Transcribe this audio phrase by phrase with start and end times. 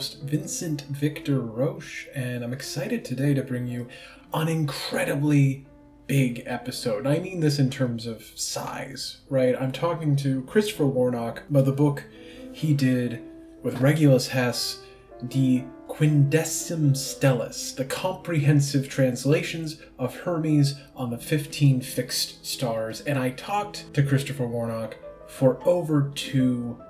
[0.00, 3.86] host, Vincent Victor Roche, and I'm excited today to bring you
[4.32, 5.66] an incredibly
[6.06, 7.06] big episode.
[7.06, 9.54] I mean this in terms of size, right?
[9.60, 12.04] I'm talking to Christopher Warnock about the book
[12.50, 13.22] he did
[13.62, 14.80] with Regulus Hess,
[15.28, 23.02] De Quindecim Stellis, the comprehensive translations of Hermes on the 15 fixed stars.
[23.02, 24.96] And I talked to Christopher Warnock
[25.26, 26.80] for over two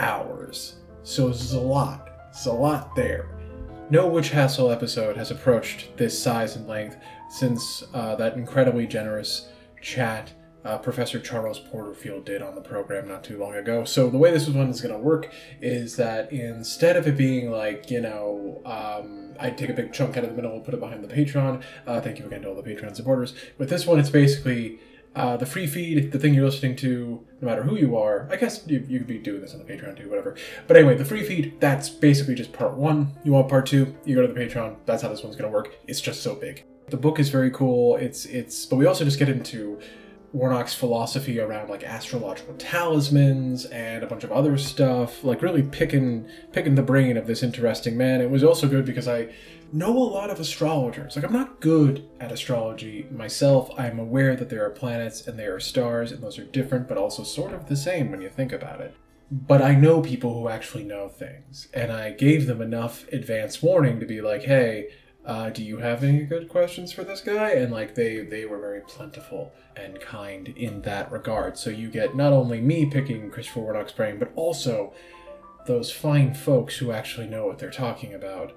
[0.00, 0.78] hours.
[1.04, 2.01] So it's a lot.
[2.32, 3.28] It's a lot there.
[3.90, 6.96] No Witch Hassle episode has approached this size and length
[7.28, 9.48] since uh, that incredibly generous
[9.82, 10.32] chat
[10.64, 13.84] uh, Professor Charles Porterfield did on the program not too long ago.
[13.84, 17.50] So the way this one is going to work is that instead of it being
[17.50, 20.72] like you know, um, I take a big chunk out of the middle and put
[20.72, 21.62] it behind the Patreon.
[21.86, 23.34] Uh, thank you again to all the Patreon supporters.
[23.58, 24.80] With this one, it's basically.
[25.14, 28.36] Uh, the free feed, the thing you're listening to, no matter who you are, I
[28.36, 30.36] guess you, you could be doing this on the Patreon too, whatever.
[30.66, 33.12] But anyway, the free feed, that's basically just part one.
[33.22, 34.76] You want part two, you go to the Patreon.
[34.86, 35.74] That's how this one's going to work.
[35.86, 36.64] It's just so big.
[36.88, 37.96] The book is very cool.
[37.96, 39.78] It's, it's, but we also just get into
[40.32, 46.26] Warnock's philosophy around like astrological talismans and a bunch of other stuff, like really picking
[46.52, 48.22] picking the brain of this interesting man.
[48.22, 49.28] It was also good because I
[49.72, 51.16] know a lot of astrologers.
[51.16, 53.70] Like I'm not good at astrology myself.
[53.78, 56.98] I'm aware that there are planets and there are stars and those are different but
[56.98, 58.94] also sort of the same when you think about it.
[59.30, 63.98] But I know people who actually know things and I gave them enough advance warning
[64.00, 64.88] to be like, "Hey,
[65.24, 68.58] uh, do you have any good questions for this guy and like they they were
[68.58, 73.60] very plentiful and kind in that regard so you get not only me picking christopher
[73.60, 74.92] warnock's brain but also
[75.66, 78.52] those fine folks who actually know what they're talking about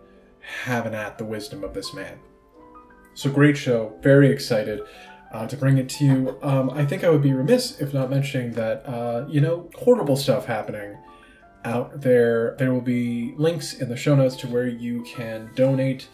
[0.63, 2.17] having at the wisdom of this man
[3.13, 4.81] so great show very excited
[5.31, 8.09] uh, to bring it to you um, i think i would be remiss if not
[8.09, 10.97] mentioning that uh, you know horrible stuff happening
[11.63, 16.07] out there there will be links in the show notes to where you can donate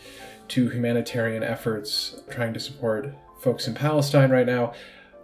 [0.48, 4.74] to humanitarian efforts trying to support folks in Palestine right now.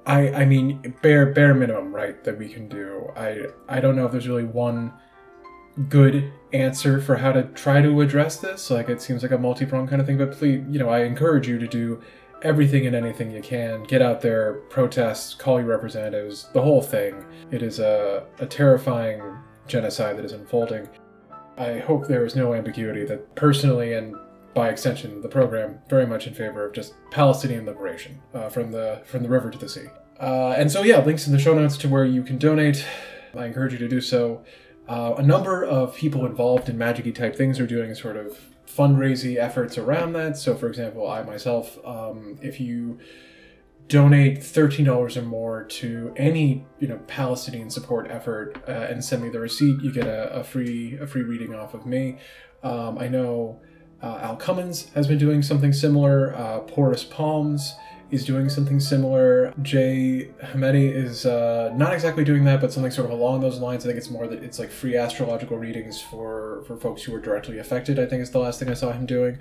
[0.06, 3.12] I I mean bare bare minimum right that we can do.
[3.16, 4.94] I I don't know if there's really one
[5.90, 8.70] good answer for how to try to address this.
[8.70, 11.48] Like it seems like a multi-pronged kind of thing, but please, you know, I encourage
[11.48, 12.02] you to do
[12.42, 13.84] everything and anything you can.
[13.84, 17.26] Get out there, protest, call your representatives, the whole thing.
[17.52, 19.22] It is a, a terrifying
[19.68, 20.88] genocide that is unfolding.
[21.58, 24.16] I hope there is no ambiguity that personally and
[24.54, 29.04] by extension, the program very much in favor of just Palestinian liberation uh, from the
[29.06, 29.86] from the river to the sea.
[30.20, 32.84] Uh, and so, yeah, links in the show notes to where you can donate.
[33.36, 34.44] I encourage you to do so.
[34.88, 38.38] Uh, a number of people involved in magic type things are doing sort of
[38.68, 40.38] fundraising efforts around that.
[40.38, 43.00] So, for example, I myself, um, if you
[43.88, 49.24] donate thirteen dollars or more to any you know Palestinian support effort uh, and send
[49.24, 52.18] me the receipt, you get a, a free a free reading off of me.
[52.64, 53.62] Um, I know
[54.02, 56.36] uh, Al Cummins has been doing something similar.
[56.36, 57.76] Uh, Porous Palms
[58.12, 59.54] is doing something similar.
[59.62, 63.84] Jay Hamedi is uh, not exactly doing that, but something sort of along those lines.
[63.84, 67.20] I think it's more that it's like free astrological readings for for folks who are
[67.20, 68.00] directly affected.
[68.00, 69.40] I think is the last thing I saw him doing.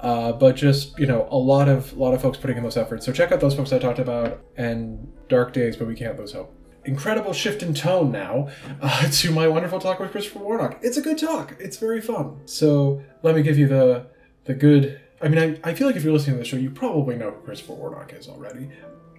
[0.00, 2.76] Uh, but just you know, a lot of a lot of folks putting in those
[2.76, 3.06] efforts.
[3.06, 6.32] So check out those folks I talked about and Dark Days, but we can't lose
[6.32, 8.48] hope incredible shift in tone now
[8.80, 10.78] uh, to my wonderful talk with Christopher Warnock.
[10.82, 11.54] It's a good talk.
[11.60, 12.40] It's very fun.
[12.46, 14.06] So let me give you the
[14.44, 15.00] the good.
[15.22, 17.30] I mean, I, I feel like if you're listening to the show, you probably know
[17.30, 18.68] who Christopher Warnock is already.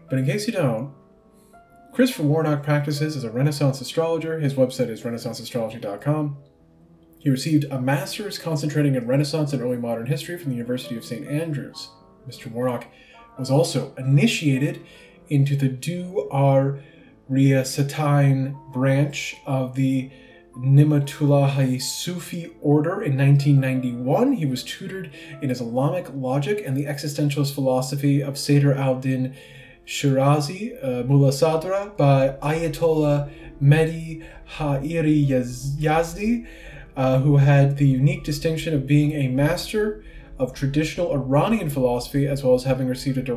[0.10, 0.94] But in case you don't,
[1.94, 4.40] Christopher Warnock practices as a Renaissance astrologer.
[4.40, 6.38] His website is renaissanceastrology.com.
[7.20, 11.06] He received a master's concentrating in Renaissance and early modern history from the University of
[11.06, 11.26] St.
[11.26, 11.90] Andrews.
[12.28, 12.52] Mr.
[12.52, 12.88] Warnock
[13.40, 14.82] was also initiated
[15.30, 16.80] into the Du Ar
[17.32, 20.12] Riyasatine branch of the
[20.58, 24.34] Ni'matullahi Sufi order in 1991.
[24.34, 25.12] He was tutored
[25.42, 29.36] in Islamic logic and the existentialist philosophy of Sadr al-Din
[29.86, 33.30] Shirazi, uh, Mullah Sadra, by Ayatollah
[33.62, 34.24] Mehdi
[34.58, 36.48] Ha'iri Yazdi,
[36.96, 40.04] uh, who had the unique distinction of being a master
[40.40, 43.34] of traditional Iranian philosophy, as well as having received a,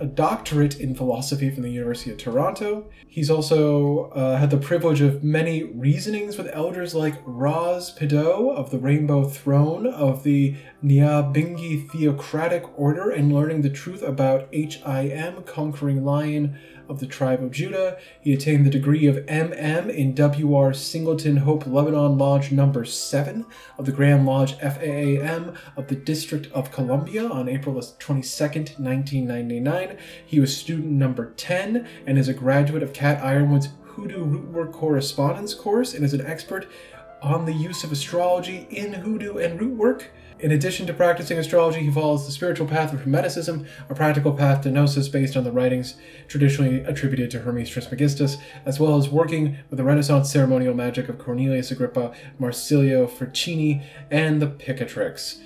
[0.00, 2.90] a doctorate in philosophy from the University of Toronto.
[3.06, 8.70] He's also uh, had the privilege of many reasonings with elders like Raz Pido of
[8.70, 16.04] the Rainbow Throne of the Nyabingi Theocratic Order and learning the truth about HIM, conquering
[16.04, 16.58] lion
[16.88, 17.98] of the tribe of Judah.
[18.20, 23.46] He attained the degree of MM in WR Singleton Hope Lebanon Lodge number 7
[23.78, 29.98] of the Grand Lodge FAAM of the District of Columbia on April 22, 1999.
[30.24, 35.54] He was student number 10 and is a graduate of Cat Yronwode's Hoodoo Rootwork Correspondence
[35.54, 36.66] course and is an expert
[37.22, 40.04] on the use of astrology in hoodoo and rootwork.
[40.40, 44.62] In addition to practicing astrology, he follows the spiritual path of Hermeticism, a practical path
[44.62, 45.94] to gnosis based on the writings
[46.26, 48.36] traditionally attributed to Hermes Trismegistus,
[48.66, 54.42] as well as working with the Renaissance ceremonial magic of Cornelius Agrippa, Marsilio Ficino, and
[54.42, 55.40] the Picatrix.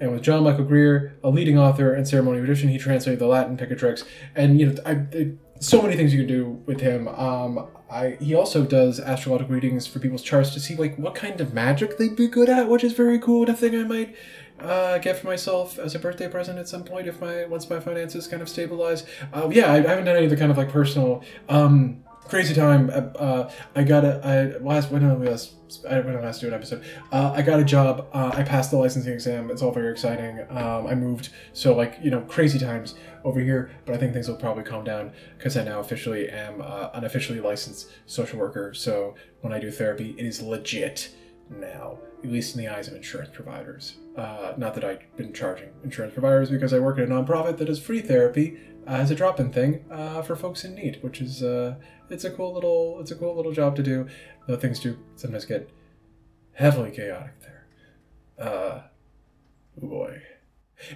[0.00, 3.56] And with John Michael Greer, a leading author and ceremonial magician, he translated the Latin
[3.56, 4.04] Picatrix.
[4.34, 7.06] And you know, I, I, so many things you can do with him.
[7.08, 11.40] Um, I he also does astrological readings for people's charts to see like what kind
[11.40, 14.16] of magic they'd be good at, which is very cool and a thing I might
[14.60, 17.78] uh, get for myself as a birthday present at some point if my once my
[17.78, 19.06] finances kind of stabilize.
[19.32, 22.54] Uh, yeah, I, I, haven't done any of the kind of like personal um, crazy
[22.54, 22.90] time.
[22.90, 25.54] Uh, uh I got a I last when I last
[25.88, 26.84] I when I last do an episode.
[27.12, 28.08] Uh, I got a job.
[28.12, 29.50] Uh, I passed the licensing exam.
[29.50, 30.40] It's all very exciting.
[30.50, 32.94] Um, I moved, so like you know crazy times
[33.24, 33.70] over here.
[33.84, 37.04] But I think things will probably calm down because I now officially am uh, an
[37.04, 38.74] officially licensed social worker.
[38.74, 41.10] So when I do therapy, it is legit
[41.50, 43.96] now, at least in the eyes of insurance providers.
[44.16, 47.66] Uh, not that I've been charging insurance providers because I work at a nonprofit that
[47.66, 48.56] does free therapy
[48.86, 51.74] uh, as a drop-in thing uh, for folks in need, which is uh,
[52.10, 54.06] it's a cool little it's a cool little job to do.
[54.46, 55.70] Though things do sometimes get
[56.52, 57.66] heavily chaotic there.
[58.38, 58.82] Uh,
[59.82, 60.22] oh boy.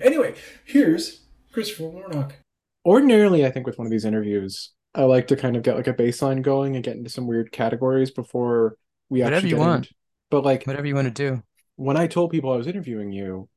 [0.01, 0.35] Anyway,
[0.65, 1.23] here's
[1.53, 2.37] Christopher Warnock.
[2.85, 5.87] Ordinarily, I think with one of these interviews, I like to kind of get like
[5.87, 8.77] a baseline going and get into some weird categories before
[9.11, 9.89] we whatever actually you want.
[10.31, 11.43] But like whatever you want to do.
[11.77, 13.49] When I told people I was interviewing you,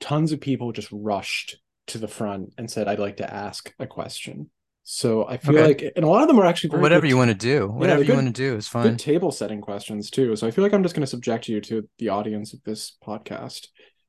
[0.00, 1.56] tons of people just rushed
[1.88, 4.50] to the front and said, "I'd like to ask a question."
[4.86, 5.66] So I feel okay.
[5.66, 7.68] like, and a lot of them are actually whatever good, you want to do.
[7.68, 8.82] Whatever yeah, you want to do is fine.
[8.82, 10.36] Good table setting questions too.
[10.36, 12.96] So I feel like I'm just going to subject you to the audience of this
[13.02, 13.68] podcast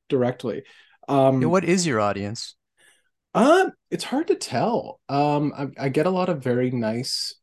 [0.10, 0.64] directly.
[1.08, 2.56] Um, yeah, what is your audience?
[3.34, 5.00] Uh, it's hard to tell.
[5.08, 7.36] Um, I, I get a lot of very nice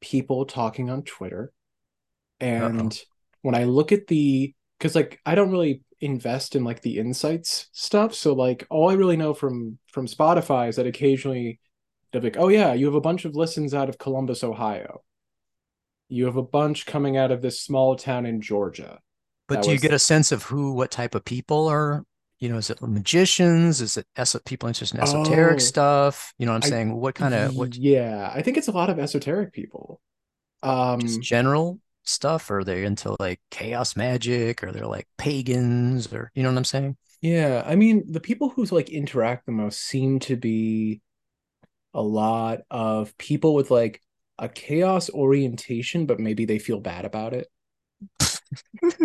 [0.00, 1.52] people talking on Twitter,
[2.40, 2.98] and Uh-oh.
[3.42, 7.68] when I look at the, because like I don't really invest in like the insights
[7.72, 8.14] stuff.
[8.14, 11.58] So like all I really know from from Spotify is that occasionally
[12.12, 15.02] they're like, oh yeah, you have a bunch of listens out of Columbus, Ohio.
[16.08, 19.00] You have a bunch coming out of this small town in Georgia.
[19.48, 22.04] But that do you get a sense of who, what type of people are?
[22.38, 23.80] You know, is it magicians?
[23.80, 26.34] Is it es- people interested in esoteric oh, stuff?
[26.38, 26.94] You know what I'm I, saying?
[26.94, 27.74] What kind of what?
[27.74, 30.00] Yeah, I think it's a lot of esoteric people.
[30.62, 36.12] Um, just general stuff, or are they into like chaos magic, or they're like pagans,
[36.12, 36.96] or you know what I'm saying?
[37.20, 41.00] Yeah, I mean, the people who like interact the most seem to be
[41.94, 44.02] a lot of people with like
[44.38, 47.48] a chaos orientation, but maybe they feel bad about it.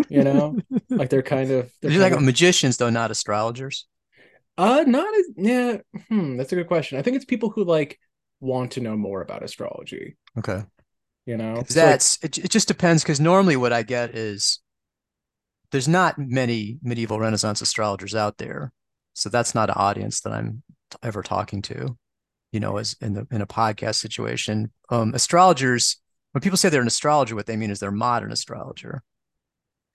[0.10, 0.57] you know,
[0.90, 3.88] like they're kind of they're kind like of, magicians, though, not astrologers.
[4.57, 5.78] Uh, not as yeah.
[6.10, 6.98] Hmm, that's a good question.
[6.98, 8.00] I think it's people who like
[8.42, 10.18] want to know more about astrology.
[10.38, 10.63] Okay.
[11.30, 12.50] You know, that's like, it, it.
[12.50, 14.60] Just depends because normally what I get is
[15.72, 18.72] there's not many medieval Renaissance astrologers out there,
[19.14, 20.64] so that's not an audience that I'm
[21.04, 21.98] ever talking to
[22.52, 24.72] you know, as in the in a podcast situation.
[24.90, 25.98] Um, astrologers,
[26.31, 29.04] when people say they're an astrologer, what they mean is they're modern astrologer,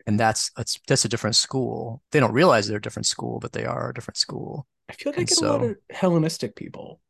[0.06, 2.02] and that's that's that's a different school.
[2.12, 4.66] They don't realize they're a different school, but they are a different school.
[4.88, 7.00] I feel like and I get so, a lot of Hellenistic people.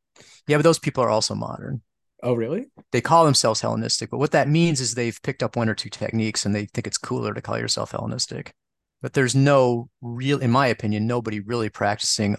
[0.47, 1.83] Yeah, but those people are also modern.
[2.25, 2.67] Oh, really?
[2.91, 5.91] They call themselves Hellenistic, but what that means is they've picked up one or two
[5.91, 8.55] techniques and they think it's cooler to call yourself Hellenistic.
[9.03, 12.39] But there's no real, in my opinion, nobody really practicing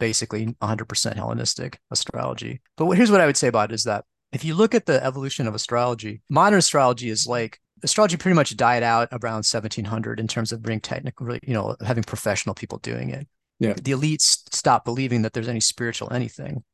[0.00, 2.62] basically 100% Hellenistic astrology.
[2.78, 5.04] But here's what I would say about it is that if you look at the
[5.04, 10.26] evolution of astrology, modern astrology is like astrology pretty much died out around 1700 in
[10.26, 13.28] terms of being technical, you know, having professional people doing it.
[13.58, 13.74] Yeah.
[13.74, 16.64] The elites stopped believing that there's any spiritual anything,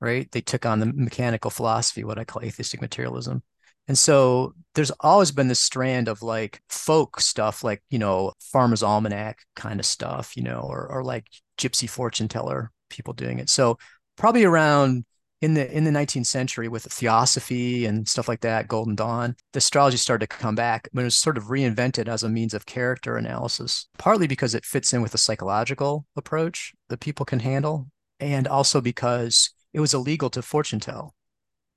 [0.00, 0.30] right?
[0.30, 3.42] They took on the mechanical philosophy, what I call atheistic materialism.
[3.88, 8.82] And so there's always been this strand of like folk stuff, like, you know, Farmer's
[8.82, 11.26] Almanac kind of stuff, you know, or, or like
[11.58, 13.48] gypsy fortune teller people doing it.
[13.48, 13.78] So
[14.16, 15.04] probably around
[15.40, 19.58] in the in the 19th century with theosophy and stuff like that, Golden Dawn, the
[19.58, 22.66] astrology started to come back, but it was sort of reinvented as a means of
[22.66, 27.86] character analysis, partly because it fits in with a psychological approach that people can handle,
[28.18, 31.14] and also because it was illegal to fortune tell.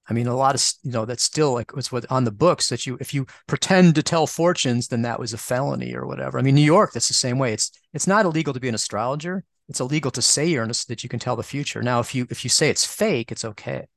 [0.09, 2.69] I mean, a lot of you know that's still like what's what on the books
[2.69, 6.39] that you if you pretend to tell fortunes, then that was a felony or whatever.
[6.39, 7.53] I mean, New York, that's the same way.
[7.53, 9.43] It's it's not illegal to be an astrologer.
[9.69, 11.81] It's illegal to say you're that you can tell the future.
[11.81, 13.87] Now, if you if you say it's fake, it's okay,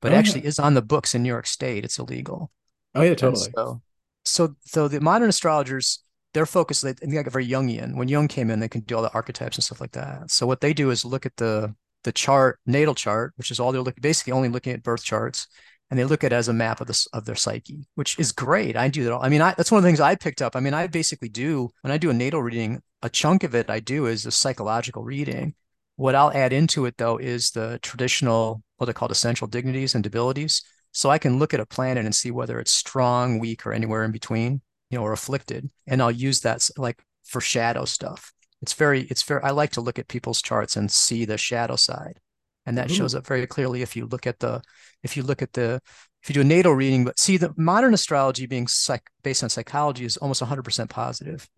[0.00, 0.48] but oh, actually yeah.
[0.48, 1.84] is on the books in New York State.
[1.84, 2.52] It's illegal.
[2.94, 3.50] Oh yeah, totally.
[3.56, 3.80] so,
[4.24, 6.04] so so the modern astrologers
[6.34, 7.96] they're focused like, like very Jungian.
[7.96, 10.30] When Jung came in, they can do all the archetypes and stuff like that.
[10.30, 11.74] So what they do is look at the
[12.08, 15.46] the chart, natal chart, which is all they're looking, basically only looking at birth charts,
[15.90, 18.32] and they look at it as a map of this of their psyche, which is
[18.32, 18.76] great.
[18.76, 19.12] I do that.
[19.12, 19.22] All.
[19.22, 20.56] I mean, I, that's one of the things I picked up.
[20.56, 22.80] I mean, I basically do when I do a natal reading.
[23.02, 25.54] A chunk of it I do is a psychological reading.
[25.96, 30.02] What I'll add into it though is the traditional what they call essential dignities and
[30.02, 30.62] debilities.
[30.92, 34.02] So I can look at a planet and see whether it's strong, weak, or anywhere
[34.02, 38.32] in between, you know, or afflicted, and I'll use that like for shadow stuff.
[38.62, 39.42] It's very, it's very.
[39.42, 42.18] I like to look at people's charts and see the shadow side.
[42.66, 42.94] And that Ooh.
[42.94, 44.60] shows up very clearly if you look at the
[45.02, 45.80] if you look at the
[46.22, 49.48] if you do a natal reading but see the modern astrology being psych, based on
[49.48, 51.48] psychology is almost 100% positive.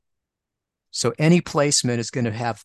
[0.93, 2.63] So any placement is going to have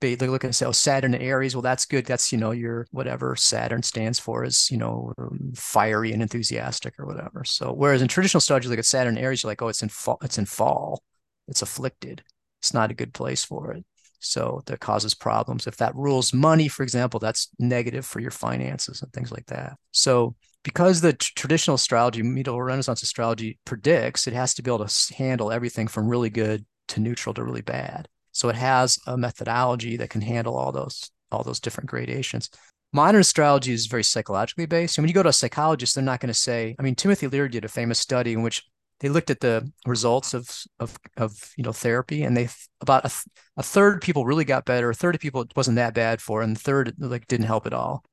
[0.00, 2.06] they look and say oh saturn and aries well that's good.
[2.06, 6.98] That's you know your whatever saturn stands for is you know um, fiery and enthusiastic
[6.98, 7.44] or whatever.
[7.44, 9.88] So whereas in traditional astrology look at saturn and aries you're like oh it's in
[9.88, 11.02] fall it's in fall.
[11.48, 12.22] It's afflicted
[12.60, 13.84] it's not a good place for it
[14.18, 15.66] so that causes problems.
[15.66, 19.76] If that rules money, for example, that's negative for your finances and things like that.
[19.92, 24.86] So because the t- traditional astrology, medieval Renaissance astrology predicts, it has to be able
[24.86, 28.08] to handle everything from really good to neutral to really bad.
[28.32, 32.50] So it has a methodology that can handle all those all those different gradations.
[32.92, 34.96] Modern astrology is very psychologically based.
[34.96, 37.26] And when you go to a psychologist, they're not going to say, I mean, Timothy
[37.26, 38.62] Leary did a famous study in which
[39.00, 40.50] they looked at the results of
[40.80, 42.48] of of you know therapy and they
[42.80, 43.10] about a,
[43.56, 46.42] a third people really got better a third of people it wasn't that bad for
[46.42, 48.04] and the third like didn't help at all.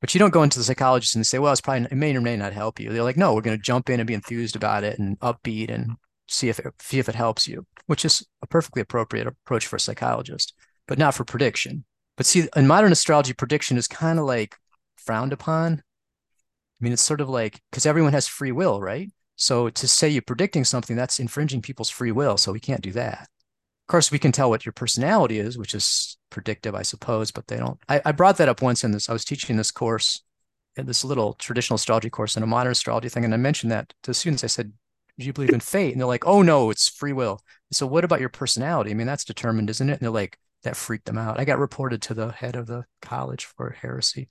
[0.00, 2.20] But you don't go into the psychologist and say well it's probably it may or
[2.20, 2.90] may not help you.
[2.90, 5.70] They're like no we're going to jump in and be enthused about it and upbeat
[5.70, 5.92] and
[6.28, 9.76] see if it, see if it helps you which is a perfectly appropriate approach for
[9.76, 10.54] a psychologist
[10.88, 11.84] but not for prediction.
[12.16, 14.56] But see in modern astrology prediction is kind of like
[14.96, 15.74] frowned upon.
[15.74, 20.08] I mean it's sort of like because everyone has free will right so to say
[20.08, 22.36] you're predicting something, that's infringing people's free will.
[22.36, 23.22] So we can't do that.
[23.22, 27.46] Of course, we can tell what your personality is, which is predictive, I suppose, but
[27.48, 27.78] they don't.
[27.88, 29.08] I, I brought that up once in this.
[29.08, 30.22] I was teaching this course,
[30.76, 33.24] this little traditional astrology course and a modern astrology thing.
[33.24, 34.44] And I mentioned that to students.
[34.44, 34.72] I said,
[35.18, 35.92] Do you believe in fate?
[35.92, 37.40] And they're like, Oh, no, it's free will.
[37.72, 38.90] So what about your personality?
[38.90, 39.94] I mean, that's determined, isn't it?
[39.94, 41.40] And they're like, That freaked them out.
[41.40, 44.28] I got reported to the head of the college for heresy.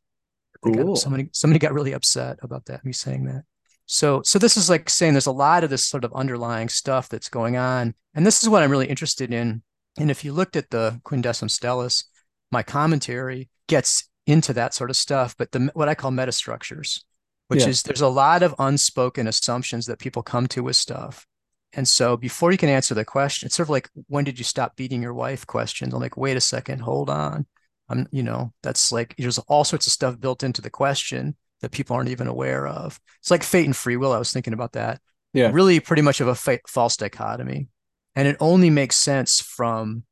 [0.63, 0.96] Cool.
[0.96, 3.46] somebody somebody got really upset about that me saying that
[3.94, 7.10] so, so this is like saying there's a lot of this sort of underlying stuff
[7.10, 9.64] that's going on, and this is what I'm really interested in.
[10.00, 12.06] And if you looked at De Quindecim Stellis,
[12.54, 17.04] my commentary gets into that sort of stuff, but the what I call metastructures,
[17.50, 17.68] which yeah.
[17.68, 21.28] is there's a lot of unspoken assumptions that people come to with stuff.
[21.74, 24.46] And so before you can answer the question, it's sort of like when did you
[24.46, 25.94] stop beating your wife questions.
[25.94, 27.46] I'm like, wait a second, hold on.
[27.90, 31.72] I'm, you know, that's like there's all sorts of stuff built into the question that
[31.72, 33.00] people aren't even aware of.
[33.20, 34.12] It's like fate and free will.
[34.12, 35.00] I was thinking about that.
[35.34, 35.51] Yeah.
[35.53, 37.68] Really pretty much of a fa- false dichotomy.
[38.15, 40.03] And it only makes sense from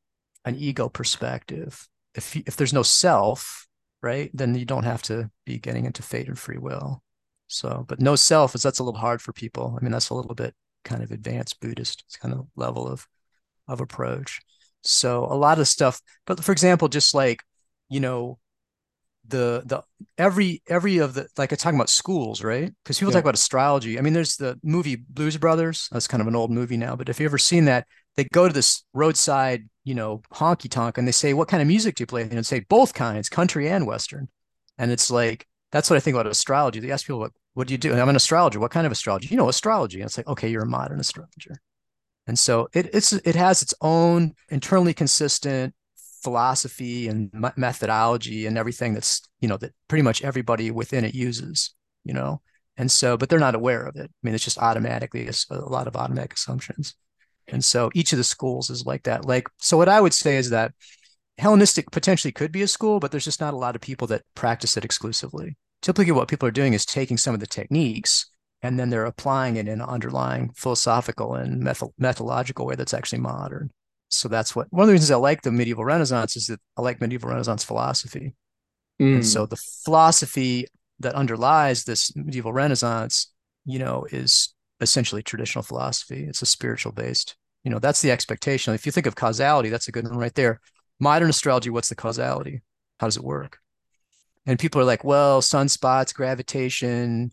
[0.46, 1.88] an ego perspective.
[2.16, 3.68] If if there's no self,
[4.02, 7.04] right, then you don't have to be getting into fate and free will.
[7.48, 9.76] So, but no self is that's a little hard for people.
[9.78, 10.54] I mean, that's a little bit
[10.86, 13.08] kind of advanced Buddhist kind of level of
[13.68, 14.40] of approach.
[14.82, 17.42] So a lot of stuff, but for example, just like,
[17.90, 18.40] you know,
[19.30, 19.84] the the
[20.18, 22.72] every every of the like I talking about schools, right?
[22.84, 23.18] Because people yeah.
[23.18, 23.98] talk about astrology.
[23.98, 25.88] I mean, there's the movie Blues Brothers.
[25.92, 28.48] That's kind of an old movie now, but if you ever seen that, they go
[28.48, 32.04] to this roadside, you know, honky tonk, and they say, "What kind of music do
[32.04, 34.30] you play?" And say both kinds, country and western.
[34.78, 36.80] And it's like that's what I think about astrology.
[36.80, 38.60] They ask people, "What what do you do?" And I'm an astrologer.
[38.60, 39.28] What kind of astrology?
[39.30, 40.00] You know, astrology.
[40.02, 41.62] And it's like, okay, you're a modern astrologer.
[42.28, 45.74] And so it it's it has its own internally consistent
[46.22, 51.74] philosophy and methodology and everything that's you know that pretty much everybody within it uses
[52.04, 52.42] you know?
[52.78, 54.10] And so but they're not aware of it.
[54.10, 56.96] I mean it's just automatically a, a lot of automatic assumptions.
[57.48, 59.26] And so each of the schools is like that.
[59.26, 60.74] Like so what i would say is that
[61.38, 64.24] hellenistic potentially could be a school but there's just not a lot of people that
[64.36, 65.58] practice it exclusively.
[65.82, 68.26] Typically what people are doing is taking some of the techniques
[68.62, 71.64] and then they're applying it in an underlying philosophical and
[71.98, 73.72] methodological way that's actually modern
[74.10, 76.82] so that's what one of the reasons I like the medieval Renaissance is that I
[76.82, 78.36] like medieval Renaissance philosophy.
[79.00, 79.16] Mm.
[79.16, 80.68] And so the philosophy
[81.00, 83.32] that underlies this medieval Renaissance,
[83.66, 86.26] you know, is essentially traditional philosophy.
[86.26, 88.74] It's a spiritual based, you know, that's the expectation.
[88.74, 90.60] If you think of causality, that's a good one right there.
[91.00, 92.62] Modern astrology, what's the causality?
[93.00, 93.60] How does it work?
[94.46, 97.32] And people are like, well, sunspots, gravitation,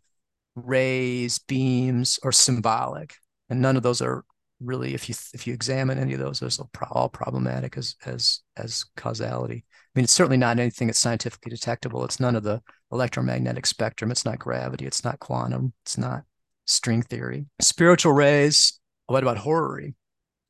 [0.54, 3.14] rays, beams are symbolic.
[3.48, 4.24] And none of those are
[4.60, 8.40] really if you if you examine any of those those are all problematic as as
[8.56, 9.64] as causality.
[9.66, 12.04] I mean it's certainly not anything that's scientifically detectable.
[12.04, 14.10] It's none of the electromagnetic spectrum.
[14.10, 14.86] It's not gravity.
[14.86, 15.72] It's not quantum.
[15.84, 16.24] It's not
[16.64, 17.46] string theory.
[17.60, 19.94] Spiritual rays what about horary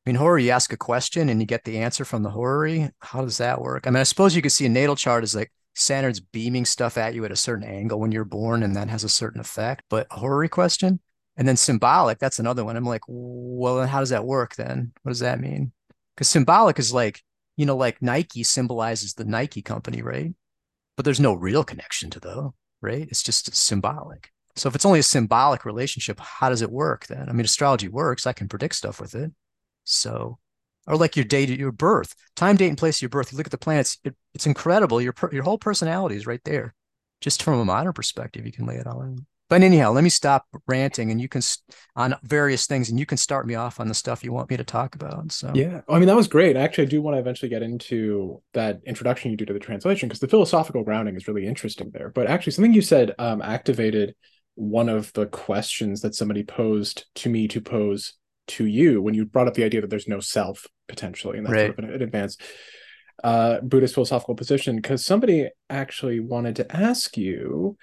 [0.06, 2.90] I mean, horary, you ask a question and you get the answer from the horary.
[3.00, 3.88] How does that work?
[3.88, 6.96] I mean, I suppose you could see a natal chart as like Saturn's beaming stuff
[6.96, 9.82] at you at a certain angle when you're born, and that has a certain effect.
[9.90, 11.00] But horary question,
[11.36, 12.76] and then symbolic, that's another one.
[12.76, 14.92] I'm like, well, how does that work then?
[15.02, 15.72] What does that mean?
[16.14, 17.22] Because symbolic is like,
[17.56, 20.34] you know, like Nike symbolizes the Nike company, right?
[20.96, 23.06] But there's no real connection to though, right?
[23.08, 24.30] It's just symbolic.
[24.56, 27.28] So if it's only a symbolic relationship, how does it work then?
[27.28, 28.26] I mean, astrology works.
[28.26, 29.32] I can predict stuff with it.
[29.84, 30.38] So
[30.86, 33.32] or like your date your birth, time, date, and place of your birth.
[33.32, 35.00] You look at the planets; it, it's incredible.
[35.00, 36.74] Your your whole personality is right there.
[37.20, 39.18] Just from a modern perspective, you can lay it all out.
[39.48, 41.40] But anyhow, let me stop ranting, and you can
[41.94, 44.56] on various things, and you can start me off on the stuff you want me
[44.56, 45.30] to talk about.
[45.30, 46.56] So yeah, I mean that was great.
[46.56, 50.08] Actually, I do want to eventually get into that introduction you do to the translation
[50.08, 52.10] because the philosophical grounding is really interesting there.
[52.10, 54.14] But actually, something you said um, activated
[54.56, 58.14] one of the questions that somebody posed to me to pose
[58.48, 61.52] to you when you brought up the idea that there's no self potentially, and that's
[61.52, 61.66] right.
[61.66, 62.42] sort of an, an advanced
[63.22, 64.74] uh, Buddhist philosophical position.
[64.74, 67.76] Because somebody actually wanted to ask you,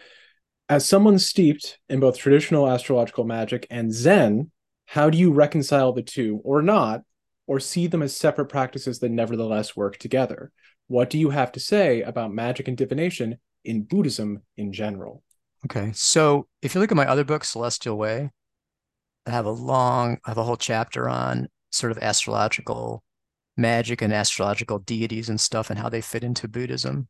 [0.70, 4.51] as someone steeped in both traditional astrological magic and Zen,
[4.86, 7.01] how do you reconcile the two, or not,
[7.48, 10.51] or see them as separate practices that nevertheless work together?
[10.88, 15.24] What do you have to say about magic and divination in Buddhism in general?
[15.65, 18.29] Okay, so if you look at my other book, Celestial Way,
[19.25, 23.03] I have a long, I have a whole chapter on sort of astrological
[23.55, 27.08] magic and astrological deities and stuff and how they fit into Buddhism,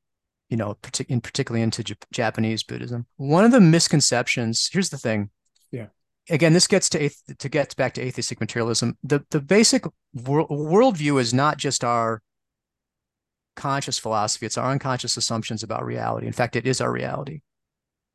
[0.49, 3.05] you know, partic- in particularly into J- Japanese Buddhism.
[3.17, 5.29] One of the misconceptions, here's the thing.
[5.71, 5.87] Yeah.
[6.29, 8.97] Again, this gets to to get back to atheistic materialism.
[9.03, 12.21] The the basic wor- worldview is not just our
[13.55, 16.27] conscious philosophy; it's our unconscious assumptions about reality.
[16.27, 17.41] In fact, it is our reality.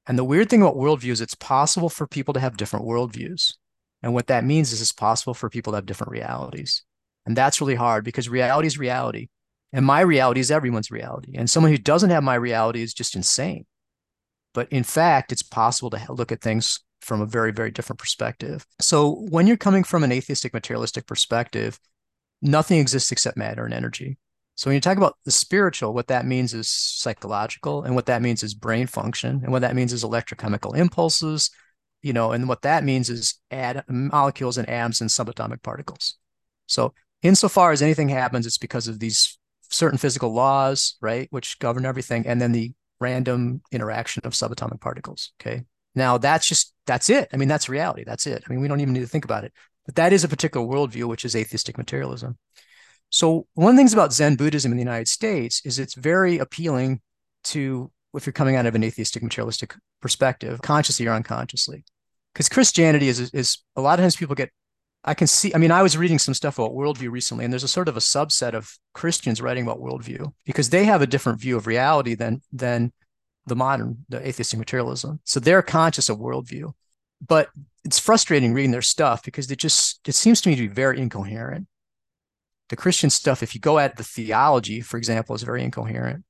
[0.06, 3.54] And the weird thing about worldview is it's possible for people to have different worldviews.
[4.02, 6.84] And what that means is it's possible for people to have different realities.
[7.26, 9.28] And that's really hard because reality is reality.
[9.72, 11.32] And my reality is everyone's reality.
[11.36, 13.66] And someone who doesn't have my reality is just insane.
[14.54, 18.66] But in fact, it's possible to look at things from a very, very different perspective.
[18.80, 21.78] So when you're coming from an atheistic, materialistic perspective,
[22.42, 24.18] nothing exists except matter and energy.
[24.56, 28.22] So when you talk about the spiritual, what that means is psychological, and what that
[28.22, 31.50] means is brain function, and what that means is electrochemical impulses,
[32.02, 36.16] you know, and what that means is add molecules and atoms and subatomic particles.
[36.66, 39.38] So insofar as anything happens, it's because of these
[39.70, 45.32] certain physical laws, right, which govern everything, and then the random interaction of subatomic particles.
[45.40, 45.64] Okay.
[45.94, 47.28] Now that's just that's it.
[47.32, 48.04] I mean, that's reality.
[48.04, 48.42] That's it.
[48.46, 49.52] I mean, we don't even need to think about it.
[49.86, 52.38] But that is a particular worldview, which is atheistic materialism.
[53.10, 56.38] So one of the things about Zen Buddhism in the United States is it's very
[56.38, 57.00] appealing
[57.44, 61.84] to if you're coming out of an atheistic materialistic perspective, consciously or unconsciously.
[62.32, 64.50] Because Christianity is is a lot of times people get
[65.04, 67.64] I can see, I mean, I was reading some stuff about worldview recently, and there's
[67.64, 71.40] a sort of a subset of Christians writing about worldview because they have a different
[71.40, 72.92] view of reality than than
[73.46, 75.20] the modern, the atheistic materialism.
[75.24, 76.72] So they're conscious of worldview.
[77.26, 77.48] But
[77.84, 81.00] it's frustrating reading their stuff because it just it seems to me to be very
[81.00, 81.66] incoherent.
[82.68, 86.24] The Christian stuff, if you go at the theology, for example, is very incoherent.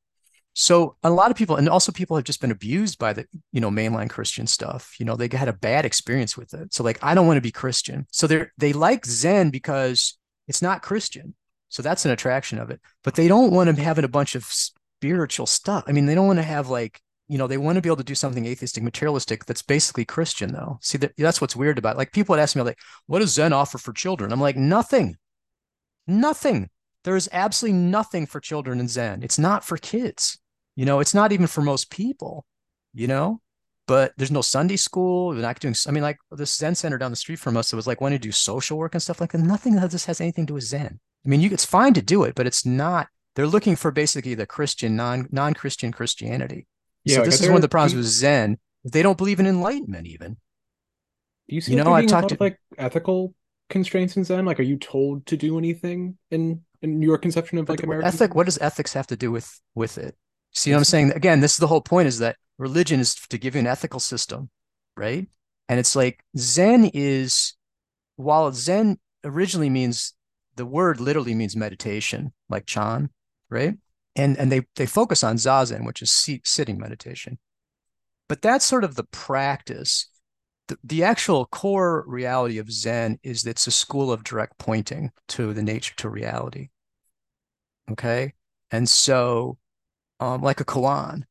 [0.60, 3.60] So a lot of people, and also people have just been abused by the, you
[3.60, 4.96] know, mainline Christian stuff.
[4.98, 6.74] You know, they had a bad experience with it.
[6.74, 8.08] So like, I don't want to be Christian.
[8.10, 10.18] So they they like Zen because
[10.48, 11.36] it's not Christian.
[11.68, 12.80] So that's an attraction of it.
[13.04, 15.84] But they don't want to have a bunch of spiritual stuff.
[15.86, 17.98] I mean, they don't want to have like, you know, they want to be able
[17.98, 20.80] to do something atheistic, materialistic that's basically Christian though.
[20.82, 21.98] See that that's what's weird about it.
[21.98, 24.32] Like people would ask me like, what does Zen offer for children?
[24.32, 25.18] I'm like, nothing.
[26.08, 26.68] Nothing.
[27.04, 29.22] There is absolutely nothing for children in Zen.
[29.22, 30.36] It's not for kids.
[30.78, 32.46] You know, it's not even for most people,
[32.94, 33.40] you know,
[33.88, 35.32] but there's no Sunday school.
[35.32, 37.76] They're not doing, I mean, like the Zen center down the street from us, it
[37.76, 39.38] was like wanting to do social work and stuff like that.
[39.38, 41.00] Nothing of this has anything to do with Zen.
[41.26, 44.36] I mean, you, it's fine to do it, but it's not, they're looking for basically
[44.36, 46.68] the Christian, non, non-Christian Christianity.
[47.02, 48.60] Yeah, so like this is one of the problems with Zen.
[48.84, 50.36] They don't believe in enlightenment even.
[51.48, 53.34] Do you see you know, I talked to like ethical
[53.68, 54.44] constraints in Zen?
[54.44, 58.36] Like, are you told to do anything in in your conception of like American ethic?
[58.36, 60.14] What does ethics have to do with with it?
[60.58, 61.12] See what I'm saying?
[61.12, 64.00] Again, this is the whole point is that religion is to give you an ethical
[64.00, 64.50] system,
[64.96, 65.28] right?
[65.68, 67.54] And it's like Zen is,
[68.16, 70.14] while Zen originally means
[70.56, 73.10] the word literally means meditation, like Chan,
[73.48, 73.76] right?
[74.16, 77.38] And and they they focus on zazen, which is sitting meditation.
[78.28, 80.10] But that's sort of the practice.
[80.66, 85.12] The, the actual core reality of Zen is that it's a school of direct pointing
[85.28, 86.70] to the nature to reality.
[87.92, 88.32] Okay.
[88.72, 89.56] And so
[90.20, 91.24] um, like a koan.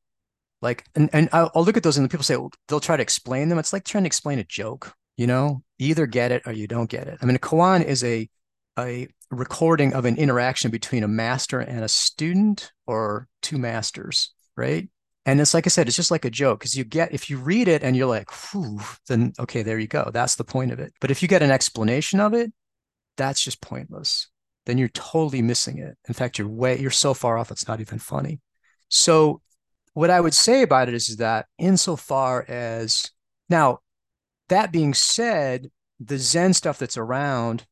[0.60, 2.96] Like, and, and I'll, I'll look at those and the people say, well, they'll try
[2.96, 3.58] to explain them.
[3.58, 6.90] It's like trying to explain a joke, you know, either get it or you don't
[6.90, 7.18] get it.
[7.22, 8.28] I mean, a koan is a,
[8.78, 14.88] a recording of an interaction between a master and a student or two masters, right?
[15.26, 17.36] And it's like I said, it's just like a joke because you get, if you
[17.36, 20.10] read it and you're like, whew, then okay, there you go.
[20.12, 20.94] That's the point of it.
[21.00, 22.52] But if you get an explanation of it,
[23.16, 24.28] that's just pointless.
[24.64, 25.96] Then you're totally missing it.
[26.08, 28.40] In fact, you're way, you're so far off, it's not even funny.
[28.88, 29.40] So,
[29.94, 33.10] what I would say about it is, that insofar as
[33.48, 33.80] now,
[34.48, 35.70] that being said,
[36.00, 37.66] the Zen stuff that's around,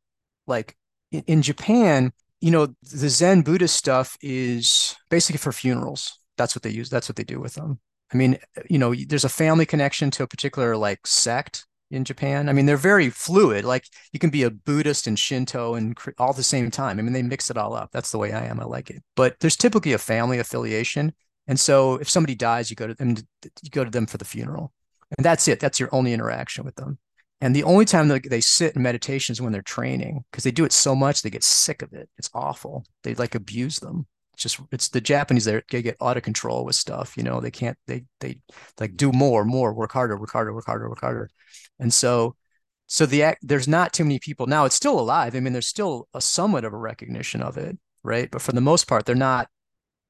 [0.46, 0.76] like
[1.12, 6.62] in, in Japan, you know, the Zen Buddhist stuff is basically for funerals that's what
[6.62, 6.90] they use.
[6.90, 7.81] That's what they do with them.
[8.12, 8.38] I mean,
[8.70, 12.49] you know, there's a family connection to a particular like sect in Japan.
[12.49, 13.64] I mean, they're very fluid.
[13.64, 16.99] Like you can be a Buddhist and Shinto and all the same time.
[16.99, 17.90] I mean, they mix it all up.
[17.92, 18.61] That's the way I am.
[18.61, 19.03] I like it.
[19.14, 21.14] But there's typically a family affiliation.
[21.46, 23.16] And so if somebody dies, you go to them,
[23.62, 24.72] you go to them for the funeral.
[25.16, 25.61] And that's it.
[25.61, 26.99] That's your only interaction with them.
[27.40, 30.51] And the only time that they sit in meditation is when they're training because they
[30.51, 32.09] do it so much they get sick of it.
[32.16, 32.85] It's awful.
[33.03, 37.16] They like abuse them just it's the Japanese they get out of control with stuff.
[37.16, 38.38] You know, they can't they they
[38.79, 41.31] like do more, more, work harder, work harder, work harder, work harder,
[41.79, 42.37] and so
[42.87, 44.64] so the there's not too many people now.
[44.64, 45.35] It's still alive.
[45.35, 48.31] I mean, there's still a somewhat of a recognition of it, right?
[48.31, 49.49] But for the most part, they're not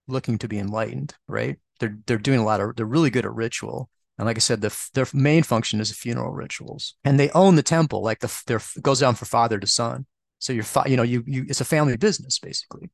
[0.09, 1.57] looking to be enlightened, right?
[1.81, 3.91] They're they're doing a lot of they're really good at ritual.
[4.19, 7.63] And like I said, the, their main function is funeral rituals, and they own the
[7.63, 8.03] temple.
[8.03, 10.07] Like the their goes down for father to son.
[10.39, 12.91] So you're, you know, you you it's a family business basically,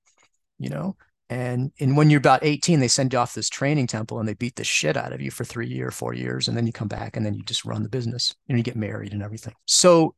[0.58, 0.96] you know.
[1.32, 4.34] And and when you're about 18, they send you off this training temple and they
[4.34, 6.46] beat the shit out of you for three or four years.
[6.46, 8.76] And then you come back and then you just run the business and you get
[8.76, 9.54] married and everything.
[9.64, 10.14] So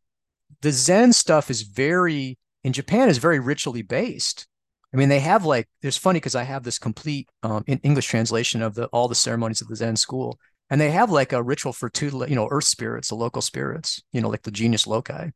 [0.62, 4.48] the Zen stuff is very in Japan is very ritually based.
[4.92, 8.06] I mean, they have like there's funny because I have this complete um, in English
[8.06, 11.44] translation of the all the ceremonies of the Zen school, and they have like a
[11.44, 14.88] ritual for two, you know, earth spirits, the local spirits, you know, like the genius
[14.88, 15.30] loci.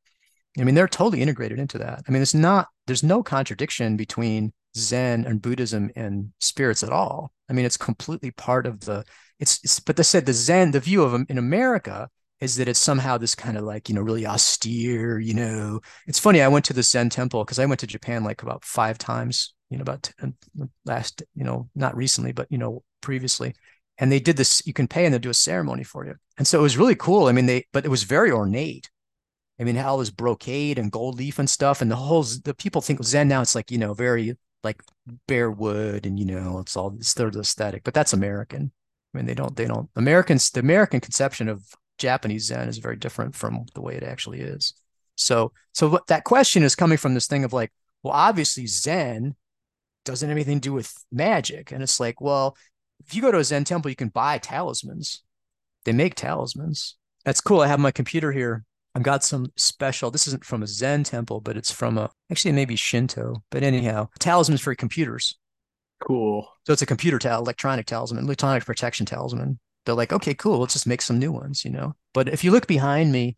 [0.58, 2.02] I mean, they're totally integrated into that.
[2.08, 7.32] I mean, it's not there's no contradiction between Zen and Buddhism and spirits at all.
[7.48, 9.04] I mean, it's completely part of the.
[9.38, 12.08] It's, it's but they said the Zen, the view of them in America
[12.40, 15.18] is that it's somehow this kind of like you know really austere.
[15.18, 16.42] You know, it's funny.
[16.42, 19.54] I went to the Zen temple because I went to Japan like about five times.
[19.70, 20.28] You know, about uh,
[20.84, 23.54] last you know not recently, but you know previously,
[23.98, 24.62] and they did this.
[24.66, 26.94] You can pay and they do a ceremony for you, and so it was really
[26.94, 27.26] cool.
[27.26, 28.90] I mean, they but it was very ornate.
[29.60, 32.80] I mean, all this brocade and gold leaf and stuff, and the whole the people
[32.80, 33.42] think of Zen now.
[33.42, 34.82] It's like you know very like
[35.26, 38.72] bare wood and you know it's all it's third aesthetic but that's american.
[39.14, 41.64] I mean they don't they don't americans the american conception of
[41.98, 44.74] japanese zen is very different from the way it actually is.
[45.16, 49.36] So so that question is coming from this thing of like well obviously zen
[50.04, 51.72] doesn't have anything to do with magic.
[51.72, 52.56] And it's like well
[53.04, 55.22] if you go to a zen temple you can buy talismans.
[55.84, 56.96] They make talismans.
[57.24, 57.60] That's cool.
[57.60, 58.64] I have my computer here
[58.98, 60.10] I've got some special.
[60.10, 63.44] This isn't from a Zen temple, but it's from a actually maybe Shinto.
[63.48, 65.38] But anyhow, talismans for computers.
[66.00, 66.48] Cool.
[66.66, 69.60] So it's a computer tal, electronic talisman, electronic protection talisman.
[69.86, 70.58] They're like, okay, cool.
[70.58, 71.94] Let's just make some new ones, you know.
[72.12, 73.36] But if you look behind me,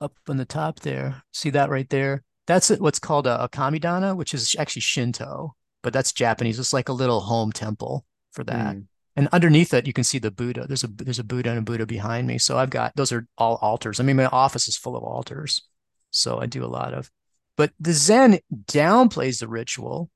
[0.00, 2.24] up on the top there, see that right there?
[2.46, 6.58] That's what's called a, a kamidana, which is actually Shinto, but that's Japanese.
[6.58, 8.76] It's like a little home temple for that.
[8.76, 8.86] Mm
[9.18, 10.66] and underneath it you can see the buddha.
[10.66, 12.38] There's a there's a buddha and a buddha behind me.
[12.38, 13.98] So i've got those are all altars.
[13.98, 15.62] I mean my office is full of altars.
[16.10, 17.10] So i do a lot of
[17.56, 20.08] but the zen downplays the ritual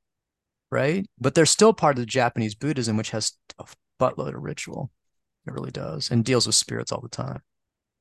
[0.71, 1.07] right?
[1.21, 3.65] But they're still part of the japanese buddhism which has a
[4.01, 4.91] buttload of ritual.
[5.47, 7.43] It really does and deals with spirits all the time.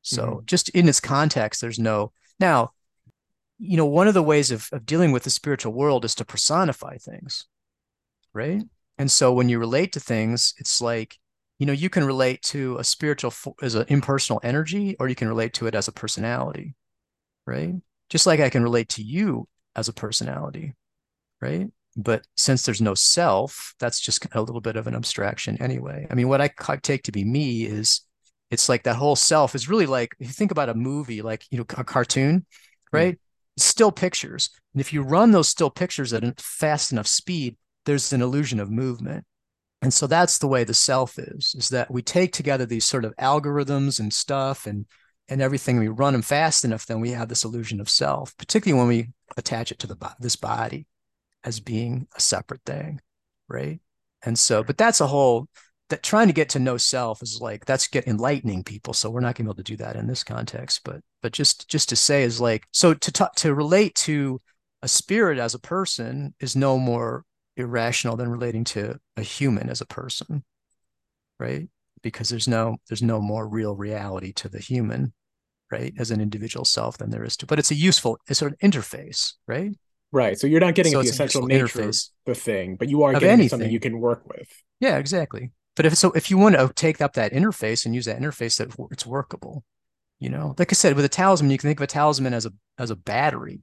[0.03, 0.45] So mm-hmm.
[0.45, 2.71] just in its context there's no now
[3.57, 6.25] you know one of the ways of, of dealing with the spiritual world is to
[6.25, 7.47] personify things
[8.33, 8.63] right
[9.01, 11.17] and so when you relate to things, it's like,
[11.57, 15.27] you know, you can relate to a spiritual as an impersonal energy, or you can
[15.27, 16.75] relate to it as a personality,
[17.47, 17.73] right?
[18.11, 20.75] Just like I can relate to you as a personality,
[21.41, 21.71] right?
[21.97, 26.05] But since there's no self, that's just a little bit of an abstraction anyway.
[26.11, 26.51] I mean, what I
[26.83, 28.01] take to be me is
[28.51, 31.43] it's like that whole self is really like if you think about a movie, like
[31.49, 32.45] you know, a cartoon,
[32.91, 33.17] right?
[33.57, 34.51] Still pictures.
[34.75, 38.59] And if you run those still pictures at a fast enough speed, there's an illusion
[38.59, 39.25] of movement.
[39.81, 43.03] And so that's the way the self is, is that we take together these sort
[43.03, 44.85] of algorithms and stuff and
[45.29, 48.77] and everything, we run them fast enough, then we have this illusion of self, particularly
[48.77, 50.87] when we attach it to the this body
[51.45, 52.99] as being a separate thing,
[53.47, 53.79] right?
[54.23, 55.47] And so, but that's a whole
[55.89, 58.93] that trying to get to know self is like that's get enlightening people.
[58.93, 60.81] So we're not gonna be able to do that in this context.
[60.83, 64.39] But but just just to say is like so to talk to relate to
[64.81, 67.23] a spirit as a person is no more
[67.57, 70.43] irrational than relating to a human as a person
[71.39, 71.67] right
[72.01, 75.13] because there's no there's no more real reality to the human
[75.71, 78.53] right as an individual self than there is to but it's a useful it's sort
[78.53, 79.71] of interface right
[80.11, 83.03] right so you're not getting so the essential nature interface of the thing but you
[83.03, 84.47] are getting something you can work with
[84.79, 88.05] yeah exactly But if so, if you want to take up that interface and use
[88.05, 89.63] that interface, that it's workable.
[90.19, 92.45] You know, like I said, with a talisman, you can think of a talisman as
[92.45, 93.61] a as a battery.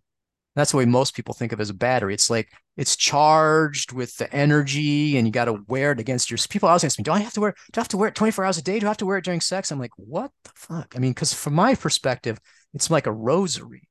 [0.58, 2.14] That's the way most people think of it as a battery.
[2.14, 6.38] It's like it's charged with the energy, and you got to wear it against your.
[6.48, 7.54] People always ask me, "Do I have to wear?
[7.72, 8.78] Do I have to wear it 24 hours a day?
[8.78, 11.12] Do I have to wear it during sex?" I'm like, "What the fuck?" I mean,
[11.12, 12.40] because from my perspective,
[12.74, 13.88] it's like a rosary.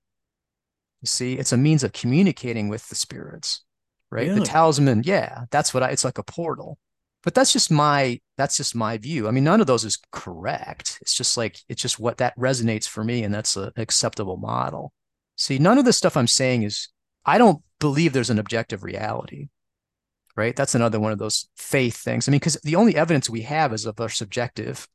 [1.01, 3.63] You see, it's a means of communicating with the spirits,
[4.11, 4.27] right?
[4.27, 4.39] Really?
[4.41, 5.89] The talisman, yeah, that's what I.
[5.89, 6.77] It's like a portal
[7.23, 10.97] but that's just my that's just my view i mean none of those is correct
[11.01, 14.93] it's just like it's just what that resonates for me and that's an acceptable model
[15.37, 16.89] see none of the stuff i'm saying is
[17.25, 19.47] i don't believe there's an objective reality
[20.37, 20.55] right?
[20.55, 22.29] That's another one of those faith things.
[22.29, 24.87] I mean because the only evidence we have is of our subjective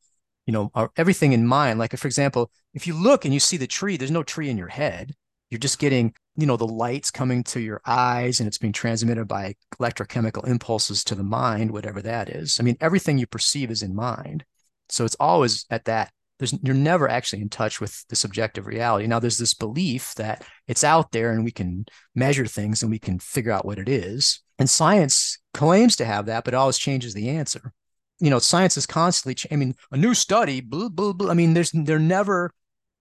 [0.46, 1.78] you know our, everything in mind.
[1.78, 4.56] Like for example if you look and you see the tree there's no tree in
[4.56, 5.14] your head.
[5.50, 9.26] You're just getting you know the lights coming to your eyes and it's being transmitted
[9.26, 12.58] by electrochemical impulses to the mind whatever that is.
[12.58, 14.44] I mean everything you perceive is in mind.
[14.88, 19.06] So it's always at that there's you're never actually in touch with the subjective reality
[19.06, 22.98] now there's this belief that it's out there and we can measure things and we
[22.98, 26.78] can figure out what it is and science claims to have that but it always
[26.78, 27.72] changes the answer
[28.20, 31.30] you know science is constantly i mean a new study blah, blah, blah.
[31.30, 32.52] i mean there's they're never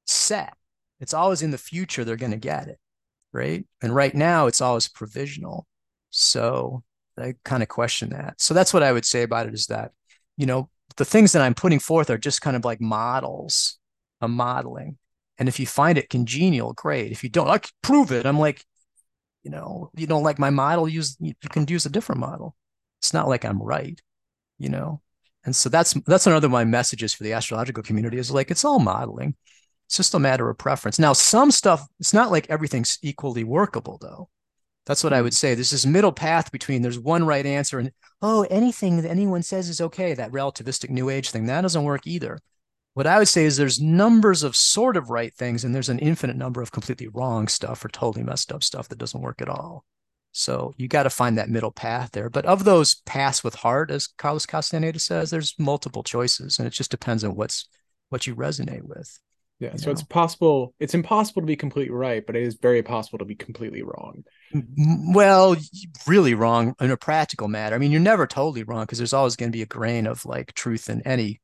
[0.06, 0.54] set
[1.00, 2.80] it's always in the future they're going to get it
[3.34, 3.66] right?
[3.82, 5.68] And right now it's always provisional.
[6.10, 6.84] So
[7.18, 8.42] I kind of question that.
[8.42, 9.92] So that's what I would say about it is that,
[10.38, 13.80] you know, the things that I'm putting forth are just kind of like models,
[14.22, 14.98] a modeling.
[15.38, 17.12] And if you find it congenial, great.
[17.12, 18.26] If you don't, like prove it.
[18.26, 18.64] I'm like,
[19.44, 22.56] you know, you don't like my model, use you can use a different model.
[23.00, 24.00] It's not like I'm right,
[24.60, 25.02] you know.
[25.44, 28.64] And so that's that's another of my messages for the astrological community is like it's
[28.64, 29.36] all modeling.
[29.88, 31.00] It's just a matter of preference.
[31.00, 34.30] Now, some stuff, it's not like everything's equally workable, though.
[34.86, 35.38] That's what I would hmm.
[35.38, 35.56] say.
[35.56, 37.92] There's this middle path between there's one right answer and,
[38.22, 41.46] oh, anything that anyone says is okay, that relativistic new age thing.
[41.46, 42.40] That doesn't work either.
[42.94, 46.00] What I would say is there's numbers of sort of right things, and there's an
[46.00, 49.48] infinite number of completely wrong stuff or totally messed up stuff that doesn't work at
[49.48, 49.86] all.
[50.34, 52.30] So you got to find that middle path there.
[52.30, 56.72] But of those paths with heart, as Carlos Castaneda says, there's multiple choices, and it
[56.72, 57.68] just depends on what's
[58.10, 59.20] what you resonate with.
[59.62, 59.92] Yeah, so know?
[59.92, 60.74] it's possible.
[60.80, 64.24] It's impossible to be completely right, but it is very possible to be completely wrong.
[65.14, 65.56] Well,
[66.08, 67.76] really wrong in a practical matter.
[67.76, 70.26] I mean, you're never totally wrong because there's always going to be a grain of
[70.26, 71.42] like truth in any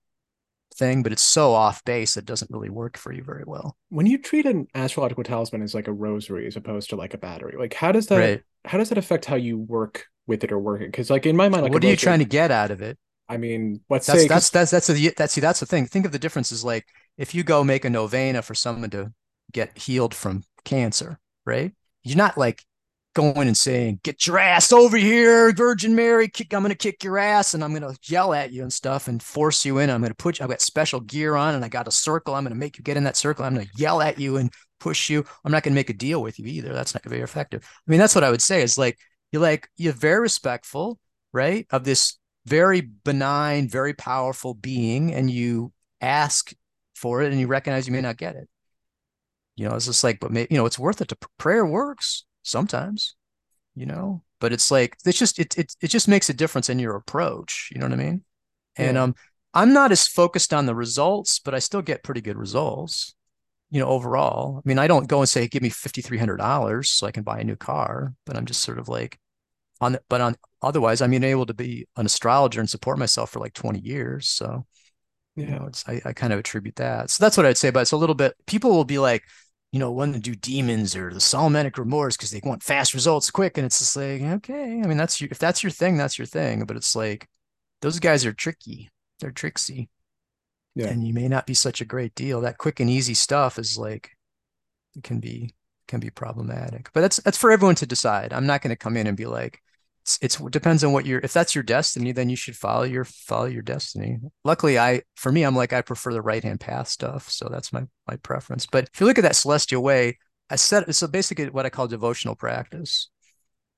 [0.75, 3.77] thing, but it's so off base it doesn't really work for you very well.
[3.89, 7.19] When you treat an astrological talisman as like a rosary as opposed to like a
[7.19, 8.41] battery, like how does that right.
[8.65, 10.87] how does that affect how you work with it or work it?
[10.87, 12.97] Because like in my mind, like what are you trying to get out of it?
[13.29, 15.85] I mean, let's that's, say that's that's that's the that's see that's the thing.
[15.85, 16.63] Think of the differences.
[16.63, 19.11] Like if you go make a novena for someone to
[19.51, 21.73] get healed from cancer, right?
[22.03, 22.63] You're not like
[23.15, 26.27] going and saying, "Get your ass over here, Virgin Mary!
[26.27, 28.71] Kick, I'm going to kick your ass, and I'm going to yell at you and
[28.71, 29.89] stuff, and force you in.
[29.89, 30.43] I'm going to put you.
[30.43, 32.35] I've got special gear on, and I got a circle.
[32.35, 33.43] I'm going to make you get in that circle.
[33.43, 35.25] I'm going to yell at you and push you.
[35.43, 36.71] I'm not going to make a deal with you either.
[36.73, 37.63] That's not very effective.
[37.65, 38.61] I mean, that's what I would say.
[38.61, 38.99] Is like
[39.31, 40.99] you're like you're very respectful,
[41.33, 46.53] right, of this very benign, very powerful being, and you ask
[46.97, 48.49] for it and you recognize you may not get it.
[49.55, 52.25] You know, it's just like, but maybe, you know, it's worth it to prayer works
[52.43, 53.15] sometimes,
[53.75, 56.79] you know, but it's like, it's just, it, it, it just makes a difference in
[56.79, 57.69] your approach.
[57.71, 58.23] You know what I mean?
[58.75, 59.15] And, um,
[59.53, 63.15] I'm not as focused on the results, but I still get pretty good results,
[63.71, 64.57] you know, overall.
[64.57, 67.43] I mean, I don't go and say, give me $5,300 so I can buy a
[67.43, 69.17] new car, but I'm just sort of like,
[69.81, 73.39] on the, but on otherwise I'm able to be an astrologer and support myself for
[73.39, 74.27] like 20 years.
[74.27, 74.76] So, yeah.
[75.37, 77.11] You know, it's, I, I kind of attribute that.
[77.11, 79.23] So that's what I'd say, but it's a little bit, people will be like,
[79.71, 83.29] you know, want to do demons or the Solomonic grimoires because they want fast results
[83.29, 83.55] quick.
[83.55, 86.25] And it's just like, okay, I mean, that's your, if that's your thing, that's your
[86.25, 86.65] thing.
[86.65, 87.29] But it's like,
[87.83, 88.89] those guys are tricky.
[89.19, 89.89] They're tricksy.
[90.73, 90.87] Yeah.
[90.87, 92.41] And you may not be such a great deal.
[92.41, 94.09] That quick and easy stuff is like,
[94.95, 95.53] it can be,
[95.87, 96.89] can be problematic.
[96.93, 98.33] But that's, that's for everyone to decide.
[98.33, 99.61] I'm not going to come in and be like,
[100.21, 103.03] it's, it depends on what your if that's your destiny then you should follow your
[103.03, 104.17] follow your destiny.
[104.43, 107.73] Luckily i for me i'm like i prefer the right hand path stuff so that's
[107.73, 108.65] my my preference.
[108.65, 110.17] But if you look at that celestial way
[110.49, 113.09] i said so basically what i call devotional practice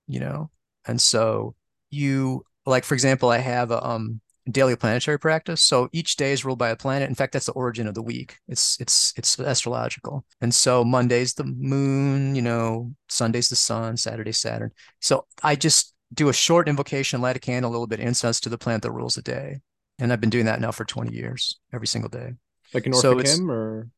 [0.10, 0.50] you know?
[0.86, 1.56] And so
[1.92, 5.63] you like for example i have a um daily planetary practice.
[5.63, 7.08] So each day is ruled by a planet.
[7.08, 8.38] In fact that's the origin of the week.
[8.48, 10.26] It's it's it's astrological.
[10.42, 14.72] And so monday's the moon you know sunday's the sun saturday saturn.
[15.00, 18.39] So i just do a short invocation, light a candle, a little bit of incense
[18.41, 19.60] to the plant that rules the day.
[20.00, 22.34] And I've been doing that now for 20 years, every single day.
[22.74, 23.89] Like an Orphic so hymn or?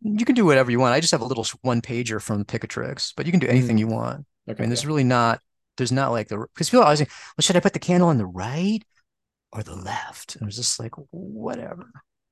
[0.00, 0.94] You can do whatever you want.
[0.94, 3.80] I just have a little one pager from Picatrix, but you can do anything mm.
[3.80, 4.26] you want.
[4.48, 4.88] Okay, I mean, there's yeah.
[4.88, 5.40] really not,
[5.76, 8.18] there's not like the, because people always say, well, should I put the candle on
[8.18, 8.82] the right
[9.52, 10.34] or the left.
[10.34, 11.88] And it was just like, whatever,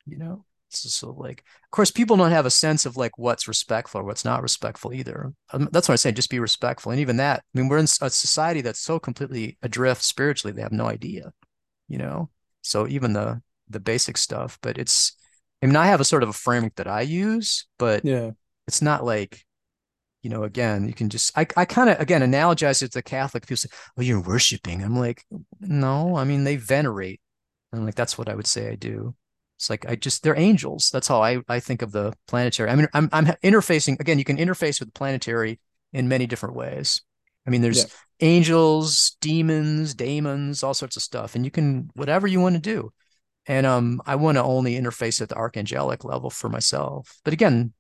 [0.07, 0.45] you know?
[0.75, 4.05] So, so like, of course, people don't have a sense of like what's respectful or
[4.05, 5.33] what's not respectful either.
[5.53, 6.93] Um, that's what I say, just be respectful.
[6.93, 10.63] And even that, I mean, we're in a society that's so completely adrift spiritually, they
[10.63, 11.33] have no idea,
[11.89, 12.31] you know?
[12.63, 15.13] So even the, the basic stuff, but it's,
[15.63, 18.31] I mean, I have a sort of a framework that I use, but yeah,
[18.67, 19.45] it's not like
[20.23, 23.45] you know, again, you can just I, I kind of again analogize it to Catholic
[23.45, 24.83] people say, Oh, you're worshiping.
[24.83, 25.25] I'm like,
[25.61, 27.21] no, I mean they venerate.
[27.73, 29.15] And like that's what I would say I do.
[29.63, 30.91] It's like I just they're angels.
[30.93, 32.69] That's how I, I think of the planetary.
[32.69, 35.61] I mean, I'm I'm interfacing again, you can interface with planetary
[35.93, 37.01] in many different ways.
[37.47, 37.91] I mean, there's yeah.
[38.19, 41.37] angels, demons, daemons, all sorts of stuff.
[41.37, 42.93] And you can whatever you want to do.
[43.47, 47.21] And um, I want to only interface at the archangelic level for myself.
[47.25, 47.73] But again,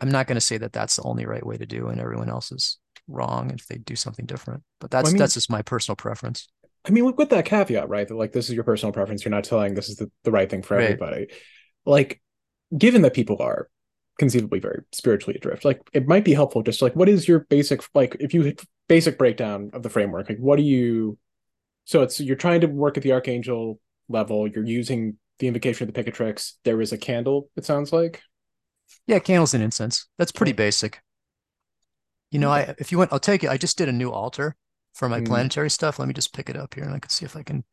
[0.00, 2.30] I'm not going to say that that's the only right way to do, and everyone
[2.30, 4.62] else is wrong if they do something different.
[4.80, 6.48] But that's well, I mean, that's just my personal preference.
[6.84, 8.06] I mean, with that caveat, right?
[8.06, 9.24] That like this is your personal preference.
[9.24, 10.84] You're not telling this is the, the right thing for right.
[10.84, 11.28] everybody.
[11.84, 12.20] Like,
[12.76, 13.68] given that people are
[14.18, 17.82] conceivably very spiritually adrift, like it might be helpful just like what is your basic
[17.94, 18.54] like if you
[18.88, 21.18] basic breakdown of the framework, like what do you
[21.84, 25.94] so it's you're trying to work at the archangel level, you're using the invocation of
[25.94, 26.54] the Picatrix.
[26.64, 28.22] There is a candle, it sounds like.
[29.06, 30.06] Yeah, candles and incense.
[30.18, 31.00] That's pretty basic.
[32.30, 33.50] You know, I if you want, I'll take it.
[33.50, 34.56] I just did a new altar
[34.98, 35.26] for my mm.
[35.26, 36.00] planetary stuff.
[36.00, 37.64] Let me just pick it up here, and I can see if I can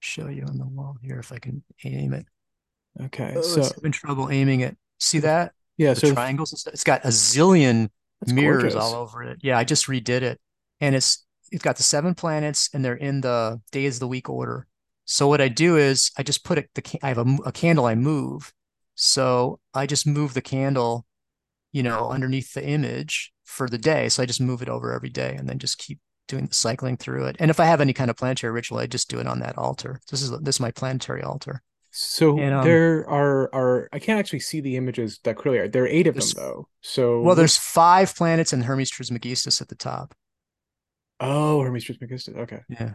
[0.00, 2.24] show you on the wall here if I can aim it.
[2.98, 4.78] Okay, oh, so I'm in trouble aiming it.
[4.98, 5.52] See that?
[5.76, 6.52] Yeah, the so triangles.
[6.52, 6.72] And stuff.
[6.72, 7.90] It's got a zillion
[8.26, 8.82] mirrors gorgeous.
[8.82, 9.40] all over it.
[9.42, 10.40] Yeah, I just redid it,
[10.80, 14.30] and it's it's got the seven planets, and they're in the days of the week
[14.30, 14.66] order.
[15.04, 16.70] So what I do is I just put it.
[16.74, 18.54] The I have a, a candle I move,
[18.94, 21.04] so I just move the candle,
[21.72, 24.08] you know, underneath the image for the day.
[24.08, 25.98] So I just move it over every day and then just keep
[26.30, 27.36] doing the cycling through it.
[27.38, 29.58] And if I have any kind of planetary ritual, I just do it on that
[29.58, 30.00] altar.
[30.10, 31.62] This is this is my planetary altar.
[31.90, 35.58] So and, um, there are are I can't actually see the images that clearly.
[35.58, 35.68] Are.
[35.68, 36.68] There are eight of them though.
[36.80, 40.14] So well, there's five planets and Hermes Trismegistus at the top.
[41.18, 42.36] Oh, Hermes Trismegistus.
[42.36, 42.60] Okay.
[42.68, 42.94] Yeah.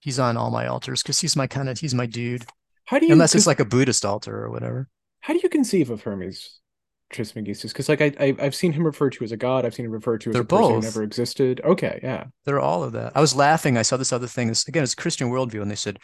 [0.00, 2.44] He's on all my altars because he's my kind of he's my dude.
[2.84, 4.88] How do you unless it's like a Buddhist altar or whatever?
[5.20, 6.60] How do you conceive of Hermes
[7.10, 7.72] Trismegistus?
[7.72, 9.64] Because like I, I have seen him referred to as a god.
[9.64, 11.60] I've seen him referred to as They're a person who never existed.
[11.64, 12.24] Okay, yeah.
[12.44, 13.12] They're all of that.
[13.14, 13.76] I was laughing.
[13.76, 14.48] I saw this other thing.
[14.48, 15.98] This, again, it's Christian worldview, and they said,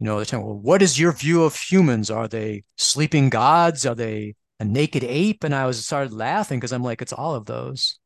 [0.00, 2.10] you know, they're well, what is your view of humans?
[2.10, 3.86] Are they sleeping gods?
[3.86, 5.44] Are they a naked ape?
[5.44, 7.98] And I was started laughing because I'm like, it's all of those,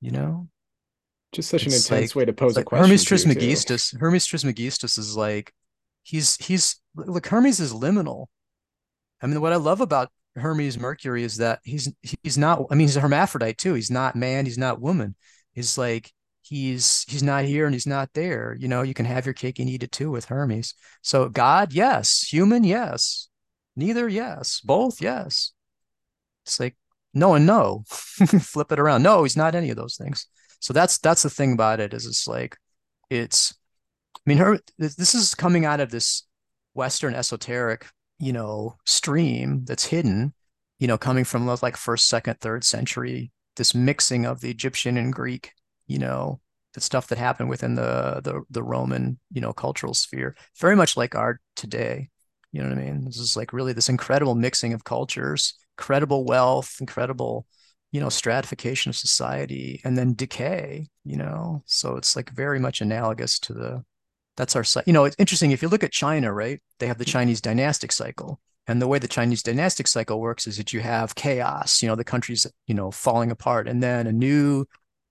[0.00, 0.48] you know.
[1.32, 2.84] Just such it's an intense like, way to pose a question.
[2.84, 3.94] Hermes Trismegistus.
[3.98, 5.52] Hermes Trismegistus is like
[6.02, 8.26] he's he's like Hermes is liminal.
[9.20, 11.92] I mean, what I love about Hermes Mercury is that he's
[12.22, 12.62] he's not.
[12.70, 13.74] I mean, he's a hermaphrodite too.
[13.74, 14.46] He's not man.
[14.46, 15.14] He's not woman.
[15.52, 18.56] He's like he's he's not here and he's not there.
[18.58, 20.74] You know, you can have your cake and eat it too with Hermes.
[21.02, 22.28] So God, yes.
[22.32, 23.28] Human, yes.
[23.76, 24.60] Neither, yes.
[24.60, 25.52] Both, yes.
[26.44, 26.76] It's like
[27.14, 27.84] no and no.
[27.88, 29.02] Flip it around.
[29.02, 30.26] No, he's not any of those things.
[30.60, 32.56] So that's that's the thing about it is it's like
[33.10, 33.54] it's
[34.16, 36.26] I mean her this is coming out of this
[36.74, 37.86] Western esoteric,
[38.18, 40.34] you know, stream that's hidden,
[40.78, 45.12] you know, coming from like first, second, third century, this mixing of the Egyptian and
[45.12, 45.52] Greek,
[45.86, 46.40] you know,
[46.74, 50.96] the stuff that happened within the the the Roman, you know, cultural sphere, very much
[50.96, 52.08] like art today.
[52.52, 53.04] You know what I mean?
[53.04, 57.46] This is like really this incredible mixing of cultures, incredible wealth, incredible
[57.94, 62.80] you know stratification of society and then decay you know so it's like very much
[62.80, 63.84] analogous to the
[64.36, 67.04] that's our you know it's interesting if you look at china right they have the
[67.04, 71.14] chinese dynastic cycle and the way the chinese dynastic cycle works is that you have
[71.14, 74.64] chaos you know the country's you know falling apart and then a new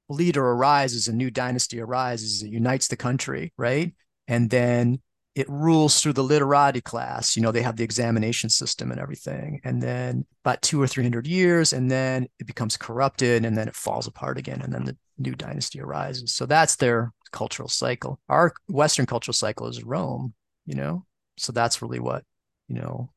[0.10, 3.94] leader arises a new dynasty arises it unites the country right
[4.28, 5.00] and then
[5.36, 7.36] it rules through the literati class.
[7.36, 9.60] You know, they have the examination system and everything.
[9.64, 13.76] And then about two or 300 years, and then it becomes corrupted and then it
[13.76, 14.62] falls apart again.
[14.62, 16.34] And then the new dynasty arises.
[16.34, 18.20] So that's their cultural cycle.
[18.30, 20.34] Our Western cultural cycle is Rome,
[20.66, 21.06] you know?
[21.38, 22.24] So that's really what,
[22.68, 23.10] you know,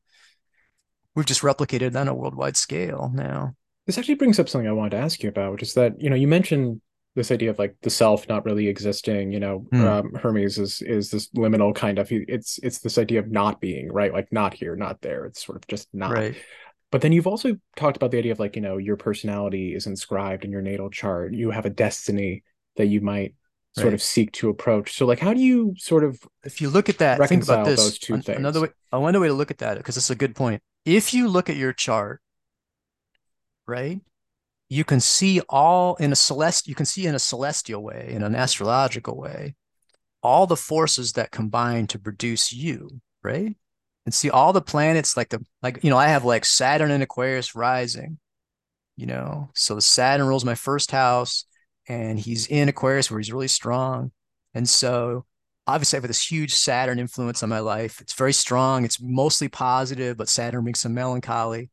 [1.15, 3.55] we've just replicated on a worldwide scale now.
[3.85, 6.09] This actually brings up something I wanted to ask you about, which is that, you
[6.09, 6.81] know, you mentioned
[7.17, 9.83] this idea of like the self not really existing you know mm.
[9.83, 13.91] um, hermes is is this liminal kind of it's it's this idea of not being
[13.91, 16.35] right like not here not there it's sort of just not right.
[16.91, 19.87] but then you've also talked about the idea of like you know your personality is
[19.87, 22.43] inscribed in your natal chart you have a destiny
[22.75, 23.33] that you might
[23.81, 24.93] sort of seek to approach.
[24.93, 27.79] So like how do you sort of if you look at that think about this.
[27.79, 28.37] those two things?
[28.37, 30.61] another way another way to look at that because it's a good point.
[30.85, 32.21] If you look at your chart
[33.67, 33.99] right
[34.69, 38.23] you can see all in a celest you can see in a celestial way in
[38.23, 39.55] an astrological way
[40.23, 43.55] all the forces that combine to produce you right?
[44.05, 47.03] And see all the planets like the like you know I have like Saturn and
[47.03, 48.19] Aquarius rising,
[48.95, 49.49] you know.
[49.53, 51.45] So the Saturn rules my first house,
[51.87, 54.11] and he's in Aquarius where he's really strong,
[54.53, 55.25] and so
[55.67, 57.99] obviously I have this huge Saturn influence on my life.
[58.01, 58.85] It's very strong.
[58.85, 61.69] It's mostly positive, but Saturn brings some melancholy.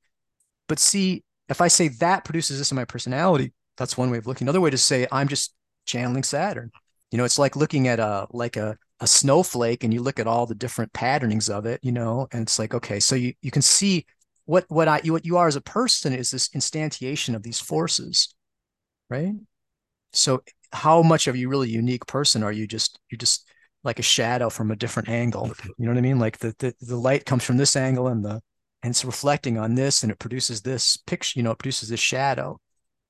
[0.69, 4.27] But see, if I say that produces this in my personality, that's one way of
[4.27, 4.47] looking.
[4.47, 5.55] Another way to say I'm just
[5.87, 6.71] channeling Saturn.
[7.11, 10.27] You know, it's like looking at a like a a snowflake and you look at
[10.27, 13.51] all the different patternings of it, you know, and it's like, okay, so you, you
[13.51, 14.07] can see
[14.47, 18.35] what what I what you are as a person is this instantiation of these forces,
[19.11, 19.35] right?
[20.15, 20.43] So
[20.73, 23.49] how much of you really unique person are you just you're just
[23.85, 25.53] like a shadow from a different angle.
[25.79, 26.19] You know what I mean?
[26.19, 28.41] Like the the, the light comes from this angle and the
[28.83, 32.01] and it's reflecting on this and it produces this picture, you know, it produces this
[32.01, 32.61] shadow.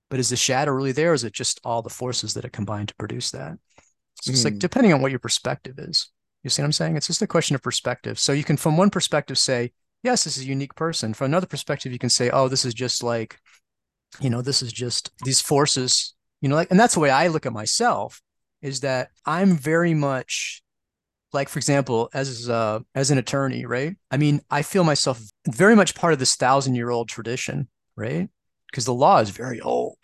[0.09, 1.11] But is the shadow really there?
[1.11, 3.55] Or is it just all the forces that are combined to produce that?
[4.23, 4.45] So it's mm.
[4.45, 4.59] like hmm.
[4.59, 6.11] depending on what your perspective is.
[6.45, 6.97] You see what I'm saying?
[6.97, 8.19] It's just a question of perspective.
[8.19, 11.15] So you can, from one perspective, say, yes, this is a unique person.
[11.15, 13.41] From another perspective, you can say, oh, this is just like,
[14.21, 16.15] you know, this is just these forces,
[16.45, 18.21] you know, like, and that's the way I look at myself
[18.61, 20.63] is that I'm very much
[21.33, 23.97] like for example as uh, as an attorney right?
[24.11, 28.29] I mean i feel myself very much part of this thousand year old tradition right?
[28.71, 29.97] Because the law is very old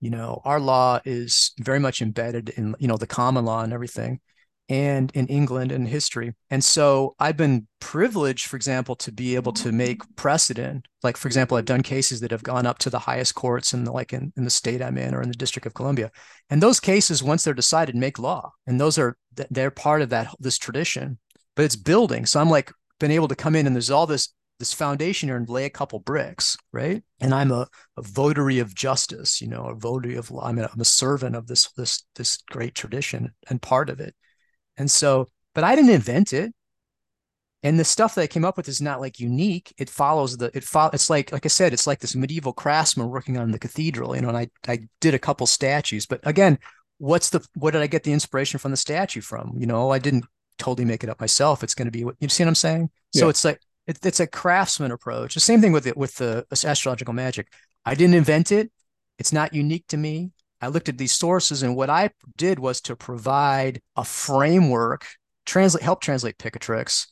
[0.00, 0.40] you know?
[0.46, 4.20] Our law is very much embedded in you know the common law and everything
[4.68, 6.34] and in England and history.
[6.50, 10.86] And so I've been privileged, for example, to be able to make precedent.
[11.02, 13.84] Like, for example, I've done cases that have gone up to the highest courts in
[13.84, 16.10] the like in, in the state I'm in or in the District of Columbia.
[16.48, 18.52] And those cases, once they're decided, make law.
[18.66, 19.16] And those are
[19.50, 21.18] they're part of that this tradition.
[21.54, 22.24] But it's building.
[22.26, 25.36] So I'm like been able to come in and there's all this this foundation here
[25.36, 27.02] and lay a couple bricks, right?
[27.20, 30.46] And I'm a, a votary of justice, you know, a votary of law.
[30.46, 34.14] I'm a, I'm a servant of this this this great tradition and part of it.
[34.82, 36.52] And so, but I didn't invent it.
[37.62, 39.72] And the stuff that I came up with is not like unique.
[39.78, 40.90] It follows the it follow.
[40.92, 44.16] It's like like I said, it's like this medieval craftsman working on the cathedral.
[44.16, 46.58] You know, and I I did a couple statues, but again,
[46.98, 49.54] what's the what did I get the inspiration from the statue from?
[49.56, 50.24] You know, I didn't
[50.58, 51.62] totally make it up myself.
[51.62, 52.90] It's going to be what you see what I'm saying.
[53.12, 53.20] Yeah.
[53.20, 55.34] So it's like it, it's a craftsman approach.
[55.34, 57.52] The same thing with it with the astrological magic.
[57.84, 58.72] I didn't invent it.
[59.20, 60.32] It's not unique to me.
[60.62, 65.06] I looked at these sources, and what I did was to provide a framework,
[65.44, 67.08] translate, help translate Picatrix,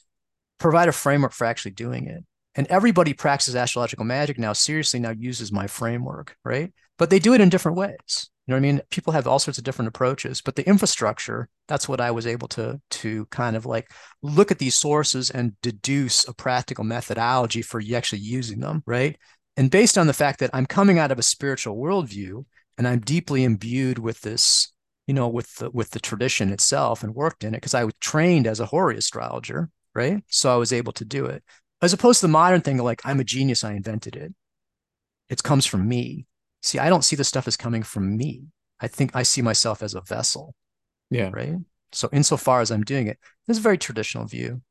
[0.58, 2.24] provide a framework for actually doing it.
[2.54, 6.72] And everybody practices astrological magic now seriously now uses my framework, right?
[6.96, 8.30] But they do it in different ways.
[8.46, 8.82] You know what I mean?
[8.90, 12.48] People have all sorts of different approaches, but the infrastructure, that's what I was able
[12.48, 13.90] to to kind of like
[14.22, 19.16] look at these sources and deduce a practical methodology for actually using them, right?
[19.56, 22.44] And based on the fact that I'm coming out of a spiritual worldview,
[22.80, 24.72] and I'm deeply imbued with this,
[25.06, 27.92] you know, with the with the tradition itself and worked in it because I was
[28.00, 30.24] trained as a horary astrologer, right?
[30.28, 31.44] So I was able to do it.
[31.82, 34.34] As opposed to the modern thing, like I'm a genius, I invented it.
[35.28, 36.24] It comes from me.
[36.62, 38.44] See, I don't see the stuff as coming from me.
[38.80, 40.54] I think I see myself as a vessel.
[41.10, 41.28] Yeah.
[41.34, 41.56] Right.
[41.92, 44.62] So insofar as I'm doing it, this is a very traditional view,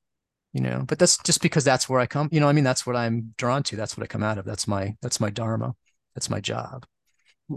[0.51, 2.87] you know, but that's just because that's where I come, you know, I mean, that's
[2.87, 3.75] what I'm drawn to.
[3.75, 4.45] That's what I come out of.
[4.45, 5.75] That's my, that's my Dharma.
[6.15, 6.87] That's my job.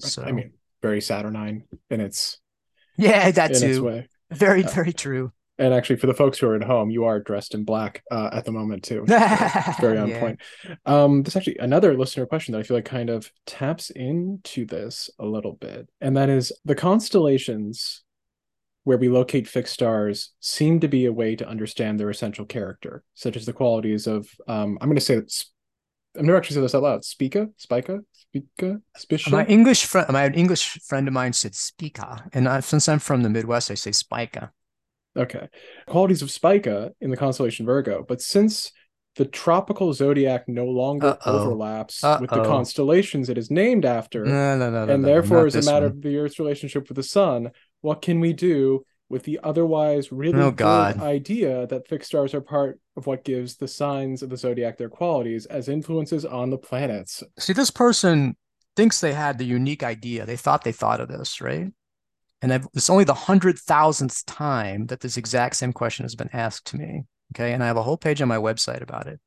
[0.01, 2.41] So I mean, very Saturnine in its
[2.97, 4.05] yeah, that too.
[4.31, 5.33] Very, uh, very true.
[5.59, 8.31] And actually, for the folks who are at home, you are dressed in black uh,
[8.33, 9.05] at the moment too.
[9.07, 10.21] very on yeah.
[10.21, 10.41] point.
[10.87, 15.11] Um, there's actually another listener question that I feel like kind of taps into this
[15.19, 18.03] a little bit, and that is the constellations
[18.85, 23.05] where we locate fixed stars seem to be a way to understand their essential character,
[23.15, 25.21] such as the qualities of um, I'm going to say
[26.17, 27.05] I've never actually said this out loud.
[27.05, 28.01] Spica, Spica,
[28.33, 29.31] Spica, Spica.
[29.31, 33.23] My English friend, my English friend of mine said Spica, and I, since I'm from
[33.23, 34.53] the Midwest, I say Spica.
[35.17, 35.49] Okay,
[35.87, 38.73] qualities of Spica in the constellation Virgo, but since
[39.17, 41.39] the tropical zodiac no longer Uh-oh.
[41.39, 42.21] overlaps Uh-oh.
[42.23, 45.87] with the constellations it is named after, no, no, no, and therefore is a matter
[45.87, 45.97] one.
[45.97, 47.51] of the Earth's relationship with the Sun.
[47.83, 52.41] What can we do with the otherwise really oh, good idea that fixed stars are
[52.41, 56.57] part of what gives the signs of the zodiac their qualities as influences on the
[56.57, 57.23] planets.
[57.39, 58.39] See, this person
[58.75, 60.25] thinks they had the unique idea.
[60.25, 61.71] They thought they thought of this, right?
[62.41, 66.31] And I've, it's only the hundred thousandth time that this exact same question has been
[66.33, 67.03] asked to me.
[67.35, 67.53] Okay.
[67.53, 69.21] And I have a whole page on my website about it.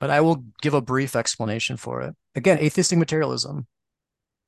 [0.00, 2.14] But I will give a brief explanation for it.
[2.34, 3.66] Again, atheistic materialism,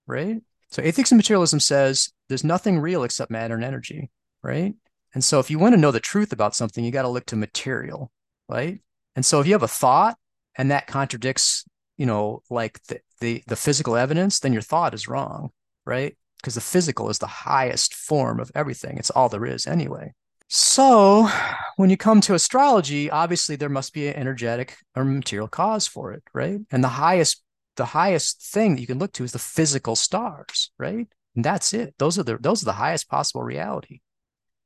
[0.06, 0.42] right?
[0.70, 4.10] So atheistic materialism says there's nothing real except matter and energy
[4.48, 4.74] right?
[5.14, 7.26] And so if you want to know the truth about something, you got to look
[7.26, 8.10] to material,
[8.48, 8.80] right?
[9.14, 10.16] And so if you have a thought
[10.56, 11.64] and that contradicts,
[11.96, 15.50] you know, like the the, the physical evidence, then your thought is wrong,
[15.84, 16.16] right?
[16.36, 18.96] Because the physical is the highest form of everything.
[18.96, 20.14] It's all there is anyway.
[20.48, 21.28] So,
[21.76, 26.12] when you come to astrology, obviously there must be an energetic or material cause for
[26.12, 26.60] it, right?
[26.70, 27.42] And the highest
[27.76, 31.06] the highest thing that you can look to is the physical stars, right?
[31.34, 31.94] And that's it.
[31.98, 34.00] Those are the those are the highest possible reality.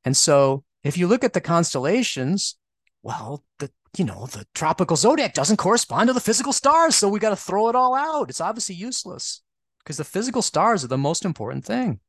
[0.04, 2.56] And so, if you look at the constellations,
[3.02, 7.18] well, the you know, the tropical zodiac doesn't correspond to the physical stars, so we
[7.18, 8.30] got to throw it all out.
[8.30, 9.42] It's obviously useless
[9.80, 12.00] because the physical stars are the most important thing.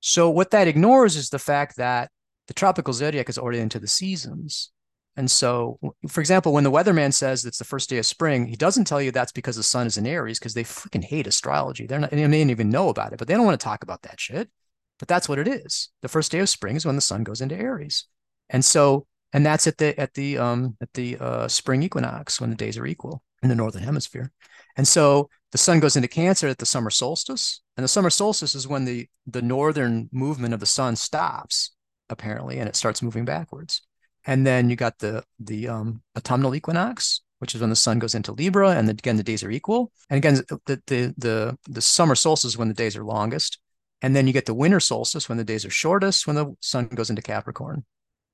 [0.00, 2.10] So what that ignores is the fact that
[2.48, 4.72] the tropical zodiac is oriented to the seasons.
[5.16, 5.78] And so,
[6.08, 9.02] for example, when the weatherman says it's the first day of spring, he doesn't tell
[9.02, 11.86] you that's because the sun is in Aries because they freaking hate astrology.
[11.86, 13.82] They're not, they may not even know about it, but they don't want to talk
[13.82, 14.48] about that shit.
[15.00, 15.88] But that's what it is.
[16.02, 18.04] The first day of spring is when the sun goes into Aries.
[18.50, 22.50] And so, and that's at the at the um at the uh, spring equinox when
[22.50, 24.30] the days are equal in the northern hemisphere.
[24.76, 28.54] And so the sun goes into Cancer at the summer solstice, and the summer solstice
[28.54, 31.72] is when the the northern movement of the sun stops
[32.10, 33.82] apparently, and it starts moving backwards.
[34.26, 38.14] And then you got the the um, autumnal equinox, which is when the sun goes
[38.14, 39.92] into Libra, and again the days are equal.
[40.10, 43.58] And again, the the the the summer solstice is when the days are longest,
[44.02, 46.88] and then you get the winter solstice when the days are shortest, when the sun
[46.88, 47.84] goes into Capricorn.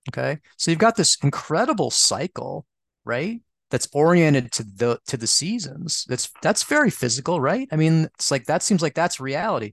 [0.08, 2.64] Okay, so you've got this incredible cycle,
[3.04, 3.40] right?
[3.70, 6.04] That's oriented to the to the seasons.
[6.08, 7.68] That's that's very physical, right?
[7.72, 9.72] I mean, it's like that seems like that's reality.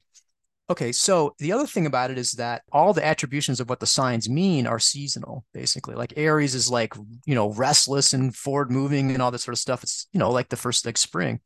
[0.69, 3.85] Okay, so the other thing about it is that all the attributions of what the
[3.85, 5.93] signs mean are seasonal, basically.
[5.93, 6.93] Like Aries is like,
[7.25, 9.83] you know, restless and forward moving and all that sort of stuff.
[9.83, 11.41] It's, you know, like the first like spring.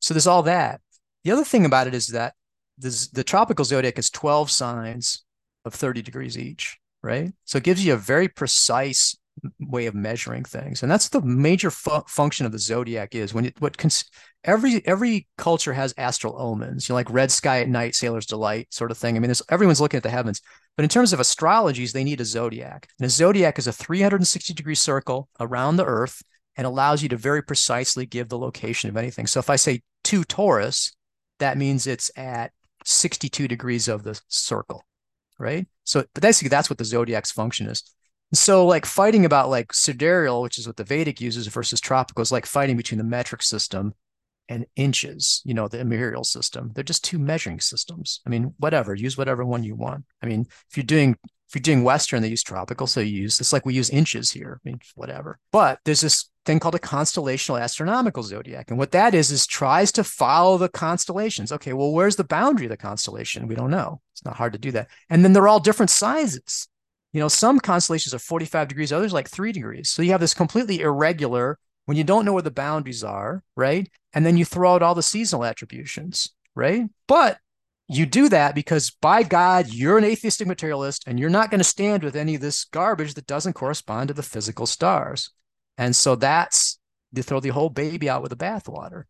[0.00, 0.82] So there's all that.
[1.24, 2.34] The other thing about it is that
[2.78, 5.24] the tropical zodiac is 12 signs
[5.64, 7.32] of 30 degrees each, right?
[7.44, 9.16] So it gives you a very precise
[9.60, 10.82] way of measuring things.
[10.82, 14.04] And that's the major fu- function of the zodiac is when it what cons-
[14.44, 18.72] every every culture has astral omens you know like red sky at night sailor's delight
[18.72, 19.16] sort of thing.
[19.16, 20.40] I mean everyone's looking at the heavens.
[20.76, 22.88] But in terms of astrologies they need a zodiac.
[22.98, 26.22] And a zodiac is a 360 degree circle around the earth
[26.56, 29.26] and allows you to very precisely give the location of anything.
[29.26, 30.92] So if i say two taurus
[31.38, 32.52] that means it's at
[32.88, 34.84] 62 degrees of the circle
[35.38, 37.82] right so but basically that's what the zodiac's function is
[38.34, 42.32] so like fighting about like sidereal, which is what the Vedic uses versus tropical is
[42.32, 43.94] like fighting between the metric system
[44.50, 46.72] and inches, you know, the imperial system.
[46.74, 48.20] They're just two measuring systems.
[48.26, 50.04] I mean, whatever, use whatever one you want.
[50.22, 52.86] I mean, if you're doing if you're doing Western, they use tropical.
[52.86, 54.60] So you use it's like we use inches here.
[54.62, 55.38] I mean, whatever.
[55.50, 58.70] But there's this thing called a constellational astronomical zodiac.
[58.70, 61.52] And what that is, is tries to follow the constellations.
[61.52, 63.46] Okay, well, where's the boundary of the constellation?
[63.46, 64.00] We don't know.
[64.14, 64.88] It's not hard to do that.
[65.10, 66.66] And then they're all different sizes.
[67.12, 69.90] You know, some constellations are 45 degrees, others like three degrees.
[69.90, 73.86] So you have this completely irregular when you don't know where the boundaries are, right?
[74.14, 76.84] And then you throw out all the seasonal attributions, right?
[77.06, 77.38] But
[77.88, 81.64] you do that because by God, you're an atheistic materialist and you're not going to
[81.64, 85.30] stand with any of this garbage that doesn't correspond to the physical stars.
[85.78, 86.78] And so that's
[87.12, 89.04] you throw the whole baby out with the bathwater.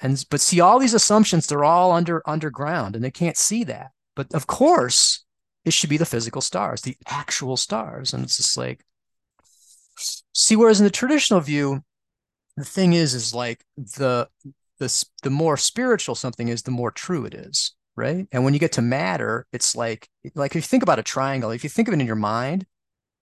[0.00, 3.92] And but see, all these assumptions, they're all under underground and they can't see that.
[4.14, 5.24] But of course,
[5.64, 8.12] it should be the physical stars, the actual stars.
[8.12, 8.84] And it's just like,
[10.32, 11.82] see, whereas in the traditional view,
[12.56, 14.28] the thing is, is like the
[14.78, 18.26] the the more spiritual something is, the more true it is, right?
[18.32, 21.50] And when you get to matter, it's like like if you think about a triangle,
[21.50, 22.66] if you think of it in your mind,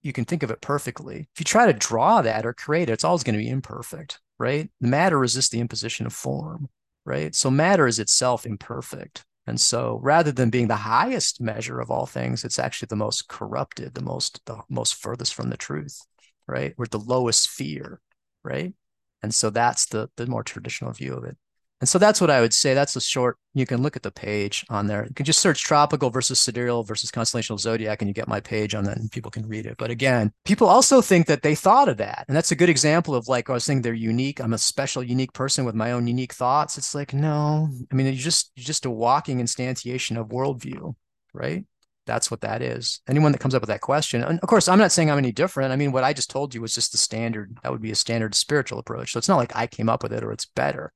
[0.04, 1.28] you can think of it perfectly.
[1.34, 4.20] If you try to draw that or create it, it's always going to be imperfect,
[4.38, 4.70] right?
[4.80, 6.68] Matter resists the imposition of form,
[7.06, 7.34] right?
[7.34, 9.24] So matter is itself imperfect.
[9.46, 13.28] And so rather than being the highest measure of all things, it's actually the most
[13.28, 15.98] corrupted, the most the most furthest from the truth,
[16.46, 16.74] right?
[16.76, 18.00] We're the lowest fear,
[18.42, 18.74] right?
[19.22, 21.36] And so that's the the more traditional view of it.
[21.84, 22.72] And so that's what I would say.
[22.72, 25.04] That's a short, you can look at the page on there.
[25.06, 28.74] You can just search tropical versus sidereal versus constellational zodiac and you get my page
[28.74, 29.76] on that and people can read it.
[29.76, 32.24] But again, people also think that they thought of that.
[32.26, 34.40] And that's a good example of like, I was saying they're unique.
[34.40, 36.78] I'm a special, unique person with my own unique thoughts.
[36.78, 40.94] It's like, no, I mean, you're just, you're just a walking instantiation of worldview,
[41.34, 41.66] right?
[42.06, 43.02] That's what that is.
[43.06, 45.32] Anyone that comes up with that question, and of course, I'm not saying I'm any
[45.32, 45.70] different.
[45.70, 47.58] I mean, what I just told you was just the standard.
[47.62, 49.12] That would be a standard spiritual approach.
[49.12, 50.94] So it's not like I came up with it or it's better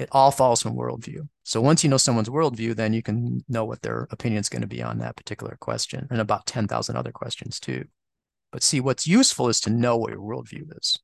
[0.00, 1.28] it all falls from worldview.
[1.42, 4.62] So once you know someone's worldview, then you can know what their opinion is going
[4.62, 7.84] to be on that particular question and about 10,000 other questions too.
[8.50, 10.96] But see, what's useful is to know what your worldview is.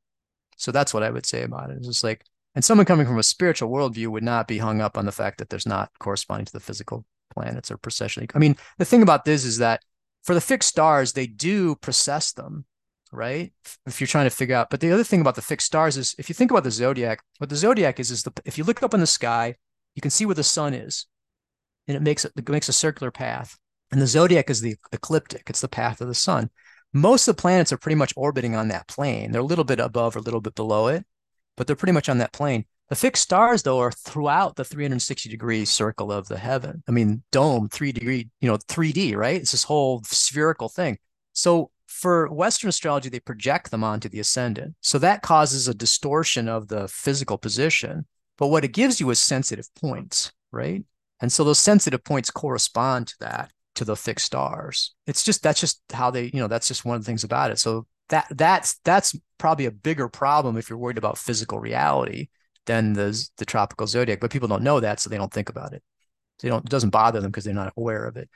[0.56, 1.76] So that's what I would say about it.
[1.76, 2.24] It's just like,
[2.54, 5.38] and someone coming from a spiritual worldview would not be hung up on the fact
[5.38, 8.26] that there's not corresponding to the physical planets or precession.
[8.34, 9.82] I mean, the thing about this is that
[10.24, 12.64] for the fixed stars, they do precess them
[13.12, 13.52] right?
[13.86, 16.14] If you're trying to figure out, but the other thing about the fixed stars is
[16.18, 18.82] if you think about the zodiac, what the zodiac is is the if you look
[18.82, 19.56] up in the sky,
[19.94, 21.06] you can see where the sun is,
[21.88, 23.56] and it makes it, makes a circular path.
[23.92, 26.50] And the zodiac is the ecliptic; it's the path of the sun.
[26.92, 29.32] most of the planets are pretty much orbiting on that plane.
[29.32, 31.04] They're a little bit above or a little bit below it,
[31.56, 32.66] but they're pretty much on that plane.
[32.88, 36.84] The fixed stars, though, are throughout the 360 degree circle of the heaven.
[36.88, 39.40] I mean, dome, three degree, you know, 3D, right?
[39.40, 40.98] It's this whole spherical thing.
[41.32, 44.74] So for Western astrology, they project them onto the ascendant.
[44.82, 48.06] So that causes a distortion of the physical position.
[48.36, 50.84] But what it gives you is sensitive points, right?
[51.20, 54.94] And so those sensitive points correspond to that, to the fixed stars.
[55.06, 57.50] It's just that's just how they, you know, that's just one of the things about
[57.50, 57.58] it.
[57.58, 62.28] So that that's that's probably a bigger problem if you're worried about physical reality
[62.66, 64.20] than the the tropical zodiac.
[64.20, 65.82] But people don't know that, so they don't think about it.
[66.42, 66.66] They don't.
[66.66, 68.28] It doesn't bother them because they're not aware of it.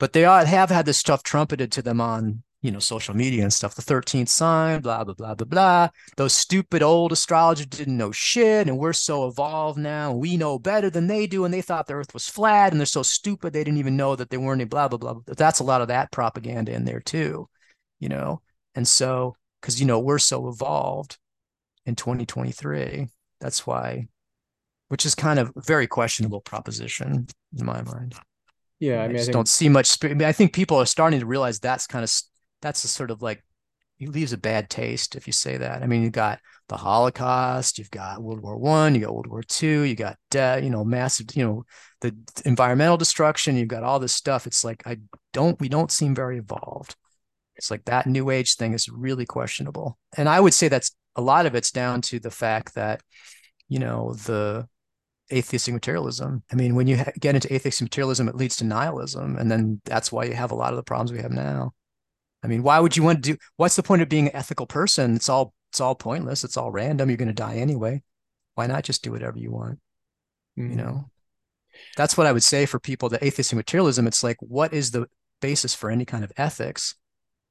[0.00, 3.42] But they are, have had this stuff trumpeted to them on you know social media
[3.42, 3.74] and stuff.
[3.74, 5.88] The thirteenth sign, blah blah blah blah blah.
[6.16, 10.12] Those stupid old astrologers didn't know shit, and we're so evolved now.
[10.14, 12.86] We know better than they do, and they thought the Earth was flat, and they're
[12.86, 14.62] so stupid they didn't even know that they weren't.
[14.62, 15.20] Any blah blah blah.
[15.26, 17.48] That's a lot of that propaganda in there too,
[18.00, 18.40] you know.
[18.74, 21.18] And so, because you know we're so evolved
[21.84, 23.08] in 2023
[23.44, 24.06] that's why,
[24.88, 27.26] which is kind of a very questionable proposition
[27.58, 28.14] in my mind.
[28.80, 29.34] Yeah, I, I mean, just I think...
[29.34, 30.02] don't see much.
[30.02, 32.10] I, mean, I think people are starting to realize that's kind of
[32.64, 33.44] that's a sort of like
[34.00, 35.82] it leaves a bad taste if you say that.
[35.82, 39.42] I mean, you got the Holocaust, you've got World War One, you got World War
[39.42, 41.64] Two, you got de- you know massive, you know,
[42.00, 43.56] the environmental destruction.
[43.56, 44.46] You've got all this stuff.
[44.46, 44.96] It's like I
[45.32, 46.96] don't, we don't seem very evolved.
[47.56, 51.20] It's like that New Age thing is really questionable, and I would say that's a
[51.20, 53.02] lot of it's down to the fact that,
[53.68, 54.66] you know, the
[55.32, 56.42] atheistic materialism.
[56.50, 59.80] I mean, when you ha- get into atheistic materialism, it leads to nihilism, and then
[59.84, 61.74] that's why you have a lot of the problems we have now.
[62.44, 63.38] I mean, why would you want to do?
[63.56, 65.16] What's the point of being an ethical person?
[65.16, 66.44] It's all it's all pointless.
[66.44, 67.08] It's all random.
[67.08, 68.02] You're going to die anyway.
[68.54, 69.80] Why not just do whatever you want?
[70.58, 70.70] Mm-hmm.
[70.70, 71.10] You know,
[71.96, 73.08] that's what I would say for people.
[73.08, 74.06] The atheistic materialism.
[74.06, 75.06] It's like, what is the
[75.40, 76.94] basis for any kind of ethics?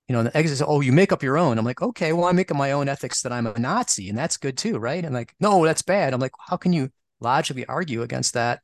[0.08, 1.58] you know, and the exit says, oh, you make up your own.
[1.58, 4.38] I'm like, okay, well, I'm making my own ethics that I'm a Nazi, and that's
[4.38, 5.04] good too, right?
[5.04, 6.14] And like, no, that's bad.
[6.14, 6.89] I'm like, how can you
[7.22, 8.60] logically argue against that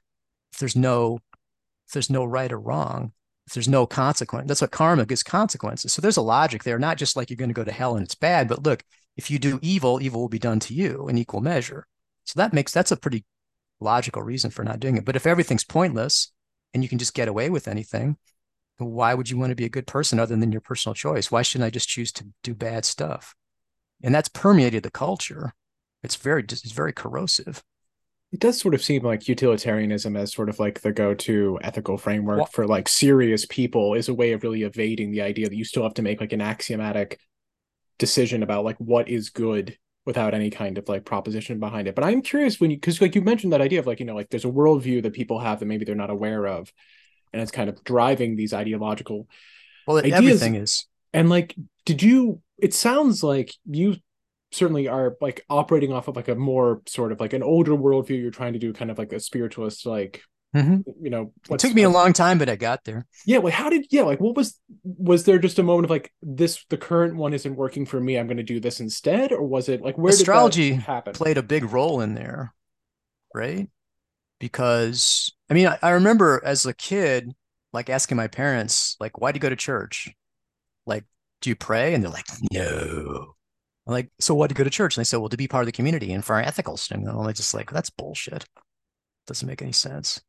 [0.52, 1.20] if there's no
[1.88, 3.14] if there's no right or wrong,
[3.50, 4.48] if there's no consequence?
[4.48, 5.92] That's what karma gives consequences.
[5.92, 8.06] So there's a logic there, not just like you're going to go to hell and
[8.06, 8.84] it's bad, but look,
[9.18, 11.88] if you do evil, evil will be done to you in equal measure.
[12.26, 13.26] So that makes that's a pretty
[13.80, 15.04] logical reason for not doing it.
[15.06, 16.32] But if everything's pointless
[16.76, 18.18] and you can just get away with anything,
[18.78, 21.32] why would you want to be a good person other than your personal choice?
[21.32, 23.34] Why shouldn't I just choose to do bad stuff?
[24.04, 25.54] And that's permeated the culture.
[26.04, 27.64] It's very it's very corrosive.
[28.32, 32.52] It does sort of seem like utilitarianism as sort of like the go-to ethical framework
[32.52, 35.84] for like serious people is a way of really evading the idea that you still
[35.84, 37.20] have to make like an axiomatic
[37.98, 41.96] decision about like what is good without any kind of like proposition behind it.
[41.96, 44.16] But I'm curious when you because like you mentioned that idea of like, you know,
[44.16, 46.72] like there's a worldview that people have that maybe they're not aware of
[47.34, 49.28] and it's kind of driving these ideological
[49.88, 50.14] well ideas.
[50.14, 51.56] everything is and like
[51.86, 53.96] did you it sounds like you
[54.52, 58.20] certainly are like operating off of like a more sort of like an older worldview
[58.22, 60.24] you're trying to do kind of like a spiritualist like
[60.56, 60.82] mm-hmm.
[61.02, 63.70] you know it took me a long time but i got there yeah like how
[63.70, 67.16] did yeah like what was was there just a moment of like this the current
[67.16, 69.98] one isn't working for me i'm going to do this instead or was it like
[69.98, 72.54] where astrology happen played a big role in there
[73.36, 73.70] right
[74.40, 77.34] because I mean, I, I remember as a kid,
[77.74, 80.10] like asking my parents, like, why do you go to church?
[80.86, 81.06] Like,
[81.42, 81.94] do you pray?
[81.94, 83.36] And they're like, no.
[83.90, 84.96] I'm like, so do you go to church?
[84.96, 87.08] And they said, well, to be part of the community and for our ethical standing.
[87.08, 88.46] And I'm just like, that's bullshit.
[89.26, 90.22] Doesn't make any sense.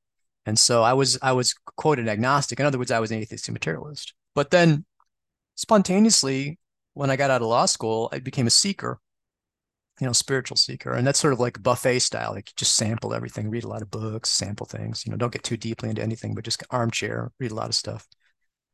[0.47, 2.59] And so I was I was quoted agnostic.
[2.59, 4.15] In other words, I was an atheist materialist.
[4.35, 4.87] But then
[5.57, 6.59] spontaneously,
[6.95, 8.99] when I got out of law school, I became a seeker
[10.01, 10.93] you know, spiritual seeker.
[10.93, 12.33] And that's sort of like buffet style.
[12.33, 15.43] Like just sample everything, read a lot of books, sample things, you know, don't get
[15.43, 18.07] too deeply into anything, but just armchair, read a lot of stuff,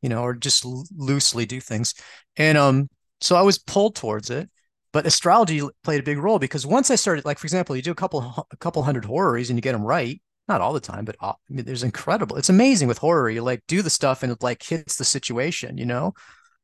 [0.03, 1.95] you know, or just loosely do things.
[2.37, 2.89] And um,
[3.21, 4.49] so I was pulled towards it.
[4.97, 7.91] But astrology played a big role because once I started, like for example, you do
[7.91, 11.05] a couple a couple hundred horaries and you get them right, not all the time,
[11.05, 12.37] but I mean, there's incredible.
[12.39, 13.35] It's amazing with horary.
[13.35, 16.15] You like do the stuff and it like hits the situation, you know.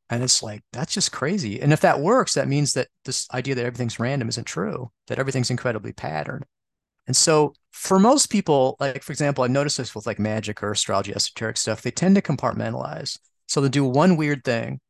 [0.08, 1.60] And it's like, that's just crazy.
[1.60, 5.18] And if that works, that means that this idea that everything's random isn't true, that
[5.18, 6.46] everything's incredibly patterned.
[7.06, 10.72] And so for most people, like for example, I've noticed this with like magic or
[10.72, 13.18] astrology, esoteric stuff, they tend to compartmentalize.
[13.46, 14.80] So they do one weird thing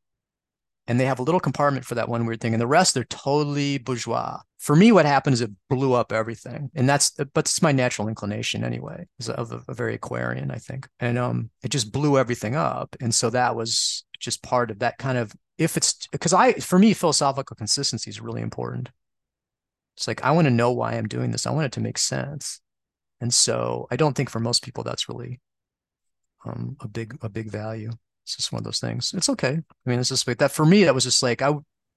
[0.86, 3.04] and they have a little compartment for that one weird thing and the rest they're
[3.04, 4.38] totally bourgeois.
[4.58, 8.08] For me what happened is it blew up everything and that's but it's my natural
[8.08, 10.88] inclination anyway is of a, a, very aquarian i think.
[11.00, 14.98] And um it just blew everything up and so that was just part of that
[14.98, 18.90] kind of if it's because i for me philosophical consistency is really important.
[19.96, 21.46] It's like i want to know why i'm doing this.
[21.46, 22.60] I want it to make sense.
[23.20, 25.40] And so i don't think for most people that's really
[26.44, 27.92] um, a big a big value
[28.24, 29.12] It's just one of those things.
[29.14, 29.58] It's okay.
[29.58, 30.84] I mean, it's just like that for me.
[30.84, 31.54] That was just like I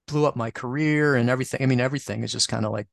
[0.08, 1.62] blew up my career and everything.
[1.62, 2.88] I mean, everything is just kind of like,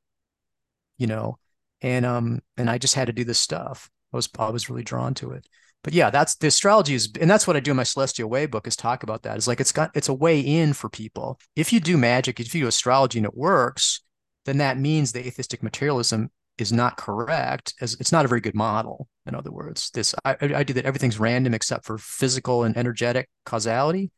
[0.99, 1.39] you know,
[1.80, 3.91] and um, and I just had to do this stuff.
[4.12, 5.47] I was I was really drawn to it.
[5.83, 8.47] But yeah, that's the astrology is, and that's what I do in my Celestial Way
[8.47, 9.37] book is talk about that.
[9.37, 11.41] It's like it's got it's a way in for people.
[11.57, 14.01] If you do magic, if you do astrology and it works,
[14.45, 18.55] then that means the atheistic materialism is not correct as it's not a very good
[18.55, 19.90] model in other words.
[19.90, 24.11] This I, I do that everything's random except for physical and energetic causality.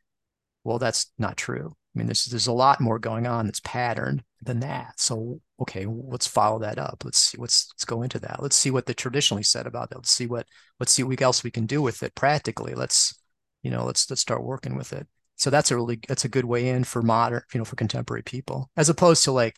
[0.65, 1.75] Well that's not true.
[1.95, 4.99] I mean there's there's a lot more going on that's patterned than that.
[4.99, 7.03] So okay let's follow that up.
[7.05, 8.43] Let's see what's let's go into that.
[8.43, 10.47] Let's see what they traditionally said about it let's see what
[10.81, 12.75] let's see what else we can do with it practically.
[12.75, 13.19] Let's
[13.63, 15.07] you know let's let's start working with it.
[15.37, 18.23] So that's a really that's a good way in for modern you know for contemporary
[18.23, 19.57] people as opposed to like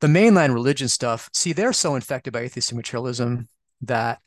[0.00, 3.48] the mainline religion stuff, see, they're so infected by atheistic materialism
[3.82, 4.20] that,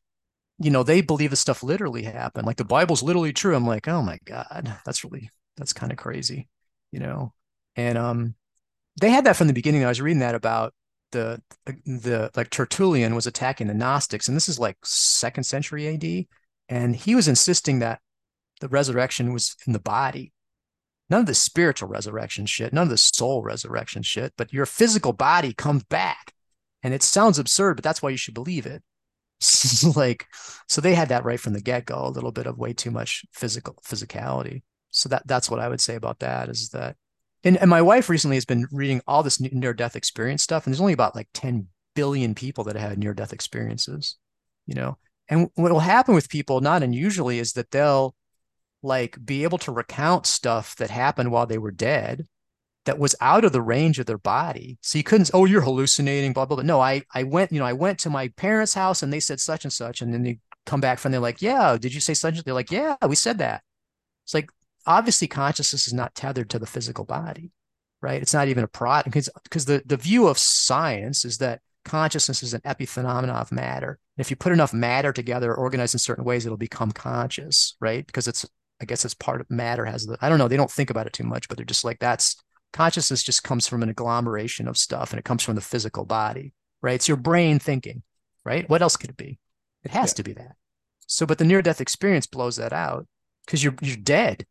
[0.58, 2.48] you know, they believe this stuff literally happened.
[2.48, 3.56] Like the Bible's literally true.
[3.56, 6.48] I'm like, oh my God, that's really, that's kind of crazy,
[6.92, 7.34] you know?
[7.76, 8.36] And um,
[9.00, 9.84] they had that from the beginning.
[9.84, 10.74] I was reading that about
[11.12, 16.26] the, the, like Tertullian was attacking the Gnostics, and this is like second century AD.
[16.68, 18.00] And he was insisting that
[18.60, 20.34] the resurrection was in the body
[21.10, 25.14] none of the spiritual resurrection shit, none of the soul resurrection shit, but your physical
[25.14, 26.34] body comes back.
[26.82, 28.84] And it sounds absurd, but that's why you should believe it.
[29.96, 30.26] like,
[30.68, 32.92] so they had that right from the get go, a little bit of way too
[32.92, 34.62] much physical physicality.
[34.92, 36.96] So that that's what I would say about that is that,
[37.44, 40.74] and, and my wife recently has been reading all this near death experience stuff, and
[40.74, 44.18] there's only about like 10 billion people that have had near death experiences,
[44.66, 44.98] you know.
[45.30, 48.16] And what will happen with people, not unusually, is that they'll
[48.82, 52.28] like be able to recount stuff that happened while they were dead
[52.86, 54.78] that was out of the range of their body.
[54.82, 56.64] So you couldn't, oh, you're hallucinating, blah, blah, blah.
[56.64, 59.40] No, I, I went, you know, I went to my parents' house and they said
[59.40, 60.02] such and such.
[60.02, 62.38] And then they come back from, they're like, yeah, did you say such?
[62.38, 63.62] and They're like, yeah, we said that.
[64.26, 64.50] It's like,
[64.86, 67.52] obviously consciousness is not tethered to the physical body,
[68.02, 68.22] right?
[68.22, 72.44] It's not even a product because, because the, the view of science is that consciousness
[72.44, 74.00] is an epiphenomena of matter.
[74.18, 78.06] If you put enough matter together, organized in certain ways, it'll become conscious, right?
[78.06, 78.46] Because it's
[78.82, 81.08] I guess it's part of matter has the I don't know, they don't think about
[81.08, 82.42] it too much, but they're just like that's
[82.74, 86.54] consciousness just comes from an agglomeration of stuff and it comes from the physical body,
[86.82, 86.96] right?
[86.96, 88.04] It's your brain thinking,
[88.46, 88.70] right?
[88.70, 89.40] What else could it be?
[89.84, 90.16] It has yeah.
[90.16, 90.56] to be that.
[91.08, 93.08] So, but the near death experience blows that out
[93.46, 94.46] because you're you're dead.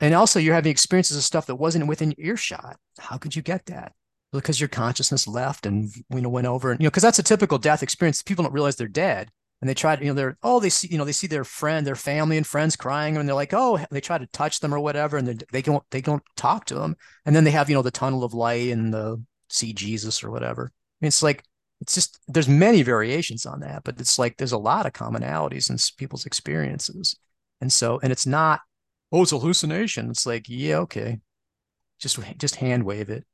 [0.00, 2.76] And also you're having experiences of stuff that wasn't within earshot.
[2.98, 3.92] How could you get that?
[4.32, 7.24] Because your consciousness left and you know went over and you know, because that's a
[7.24, 8.22] typical death experience.
[8.22, 9.30] People don't realize they're dead
[9.60, 11.44] and they try to, you know, they're, oh, they see, you know, they see their
[11.44, 14.72] friend, their family and friends crying, and they're like, oh, they try to touch them
[14.72, 16.96] or whatever, and they don't, they don't talk to them,
[17.26, 20.30] and then they have, you know, the tunnel of light and the see Jesus or
[20.30, 20.70] whatever.
[20.72, 21.44] I mean, it's like,
[21.80, 25.70] it's just there's many variations on that, but it's like there's a lot of commonalities
[25.70, 27.16] in people's experiences,
[27.60, 28.60] and so, and it's not,
[29.12, 30.10] oh, it's hallucination.
[30.10, 31.18] It's like, yeah, okay,
[32.00, 33.24] just just hand wave it.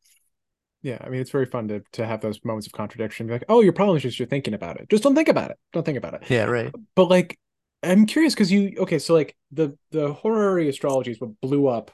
[0.84, 3.26] Yeah, I mean it's very fun to to have those moments of contradiction.
[3.26, 4.90] Be like, oh, your problem is just you're thinking about it.
[4.90, 5.56] Just don't think about it.
[5.72, 6.24] Don't think about it.
[6.28, 6.70] Yeah, right.
[6.94, 7.38] But like,
[7.82, 11.90] I'm curious because you okay, so like the the horary astrology is what blew up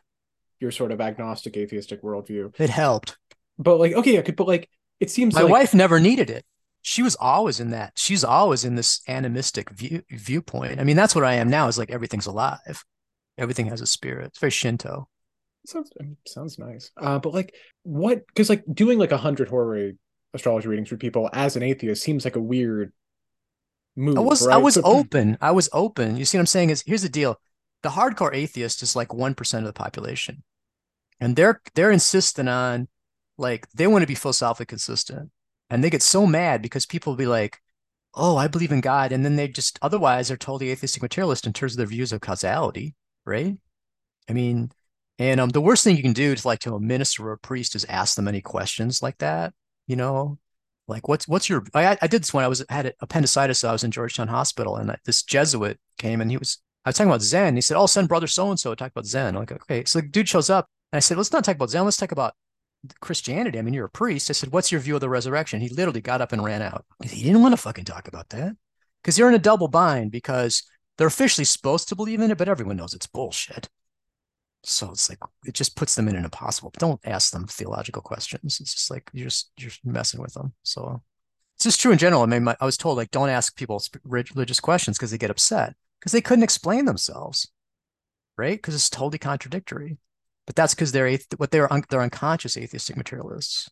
[0.58, 2.58] your sort of agnostic atheistic worldview.
[2.58, 3.16] It helped.
[3.58, 4.68] But like, okay, I could, but like,
[4.98, 5.52] it seems my like...
[5.52, 6.44] wife never needed it.
[6.82, 7.92] She was always in that.
[7.94, 10.80] She's always in this animistic view viewpoint.
[10.80, 11.68] I mean, that's what I am now.
[11.68, 12.84] Is like everything's alive.
[13.38, 14.26] Everything has a spirit.
[14.26, 15.08] It's very Shinto
[15.66, 16.90] sounds I mean, sounds nice.
[16.96, 18.26] Uh, but like, what?
[18.26, 19.96] Because like doing like a hundred horary
[20.32, 22.92] astrology readings for people as an atheist seems like a weird
[23.96, 24.16] move.
[24.16, 24.54] I was right?
[24.54, 25.36] I was so, open.
[25.40, 26.16] I was open.
[26.16, 26.70] You see what I'm saying?
[26.70, 27.40] Is here's the deal:
[27.82, 30.42] the hardcore atheist is like one percent of the population,
[31.20, 32.88] and they're they're insisting on
[33.38, 35.30] like they want to be philosophically consistent,
[35.68, 37.58] and they get so mad because people will be like.
[38.12, 39.12] Oh, I believe in God.
[39.12, 42.20] And then they just otherwise they're totally atheistic materialist in terms of their views of
[42.20, 43.56] causality, right?
[44.28, 44.72] I mean,
[45.20, 47.38] and um, the worst thing you can do to like to a minister or a
[47.38, 49.52] priest is ask them any questions like that.
[49.86, 50.38] You know,
[50.88, 51.62] like what's what's your?
[51.74, 53.58] I, I did this when I was had appendicitis.
[53.58, 56.96] So I was in Georgetown Hospital, and this Jesuit came and he was I was
[56.96, 57.54] talking about Zen.
[57.54, 59.84] He said, "Oh, send brother so and so talk about Zen." I'm like, okay.
[59.84, 61.84] So the dude shows up, and I said, "Let's not talk about Zen.
[61.84, 62.32] Let's talk about
[63.02, 63.58] Christianity.
[63.58, 66.00] I mean, you're a priest." I said, "What's your view of the resurrection?" He literally
[66.00, 66.86] got up and ran out.
[67.02, 68.56] He didn't want to fucking talk about that
[69.02, 70.62] because you're in a double bind because
[70.96, 73.68] they're officially supposed to believe in it, but everyone knows it's bullshit.
[74.62, 76.72] So it's like it just puts them in an impossible.
[76.78, 78.60] Don't ask them theological questions.
[78.60, 80.52] It's just like you're just you're messing with them.
[80.62, 81.02] So
[81.56, 82.22] it's just true in general.
[82.22, 85.30] I mean, my, I was told like don't ask people religious questions because they get
[85.30, 87.48] upset because they couldn't explain themselves,
[88.36, 88.56] right?
[88.56, 89.98] Because it's totally contradictory.
[90.46, 93.70] But that's because they're what they're un- they're unconscious atheistic materialists.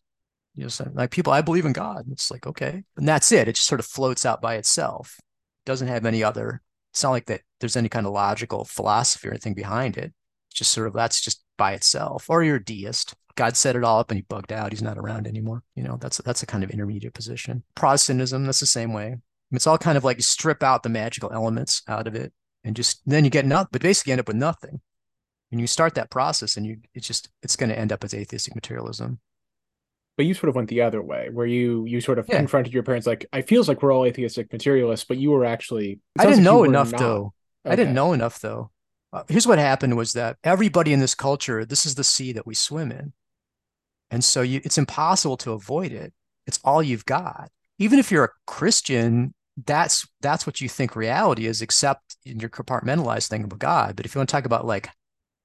[0.55, 2.05] You know, so like people, I believe in God.
[2.11, 3.47] It's like okay, and that's it.
[3.47, 5.17] It just sort of floats out by itself.
[5.19, 6.61] It doesn't have any other.
[6.93, 7.41] It's not like that.
[7.59, 10.13] There's any kind of logical philosophy or anything behind it
[10.53, 13.13] just sort of that's just by itself, or you're a deist.
[13.35, 14.73] God set it all up and he bugged out.
[14.73, 15.63] He's not around anymore.
[15.75, 17.63] You know, that's that's a kind of intermediate position.
[17.75, 19.17] Protestantism, that's the same way.
[19.51, 22.33] It's all kind of like you strip out the magical elements out of it
[22.63, 24.81] and just then you get nothing, but basically end up with nothing.
[25.51, 28.13] And you start that process and you it's just it's going to end up as
[28.13, 29.19] atheistic materialism.
[30.17, 32.37] But you sort of went the other way, where you you sort of yeah.
[32.37, 36.01] confronted your parents like, I feels like we're all atheistic materialists, but you were actually
[36.19, 37.33] I didn't like know enough though.
[37.65, 37.73] Okay.
[37.73, 38.69] I didn't know enough though.
[39.11, 42.45] Uh, here's what happened was that everybody in this culture, this is the sea that
[42.45, 43.13] we swim in.
[44.11, 46.13] And so you, it's impossible to avoid it.
[46.47, 47.49] It's all you've got.
[47.77, 49.33] Even if you're a Christian,
[49.65, 53.95] that's that's what you think reality is, except in your compartmentalized thing of God.
[53.95, 54.89] But if you want to talk about like,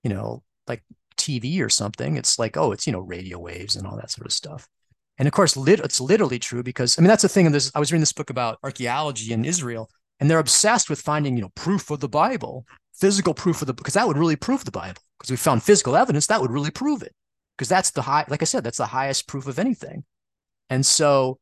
[0.02, 0.82] you know, like
[1.16, 4.26] TV or something, it's like, oh, it's you know, radio waves and all that sort
[4.26, 4.68] of stuff.
[5.18, 7.50] And of course, lit- it's literally true because I mean that's the thing.
[7.52, 9.90] This I was reading this book about archaeology in Israel,
[10.20, 13.74] and they're obsessed with finding you know proof of the Bible, physical proof of the
[13.74, 15.02] because that would really prove the Bible.
[15.18, 17.14] Because we found physical evidence that would really prove it.
[17.56, 20.04] Because that's the high like i said that's the highest proof of anything.
[20.70, 21.38] And so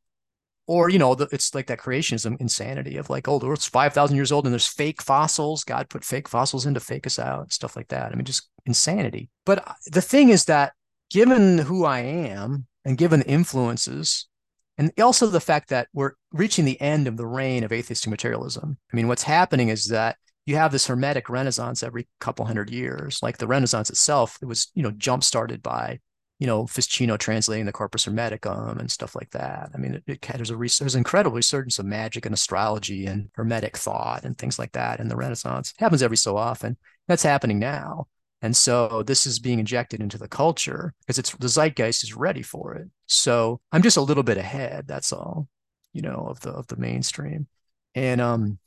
[0.66, 4.14] or you know the, it's like that creationism insanity of like oh the earth's 5000
[4.16, 5.64] years old and there's fake fossils.
[5.64, 8.12] God put fake fossils in to fake us out and stuff like that.
[8.12, 9.30] I mean just insanity.
[9.44, 10.72] But uh, the thing is that
[11.10, 14.26] given who i am and given the influences
[14.90, 18.76] and also the fact that we're reaching the end of the reign of atheistic materialism
[18.92, 20.16] i mean what's happening is that
[20.46, 23.22] you have this hermetic renaissance every couple hundred years.
[23.22, 26.00] Like the Renaissance itself, it was, you know, jump started by,
[26.38, 29.70] you know, Ficino translating the Corpus Hermeticum and stuff like that.
[29.72, 33.28] I mean, it, it, there's a there's an incredible resurgence of magic and astrology and
[33.34, 35.70] hermetic thought and things like that in the Renaissance.
[35.70, 36.76] It happens every so often.
[37.06, 38.06] That's happening now.
[38.43, 42.43] And so this is being injected into the culture because it's the zeitgeist is ready
[42.43, 42.88] for it.
[43.07, 44.86] So I'm just a little bit ahead.
[44.86, 45.49] That's all,
[45.93, 47.47] you know, of the of the mainstream.
[47.95, 48.59] And um,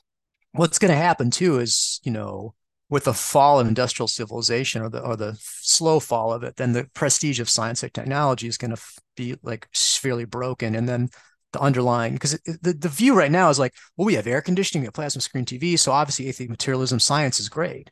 [0.56, 2.54] what's going to happen too is you know
[2.90, 6.72] with the fall of industrial civilization or the or the slow fall of it then
[6.72, 8.82] the prestige of science and technology is going to
[9.16, 11.10] be like severely broken and then
[11.52, 14.82] the underlying because the, the view right now is like well we have air conditioning
[14.82, 17.90] we have plasma screen tv so obviously atheist materialism science is great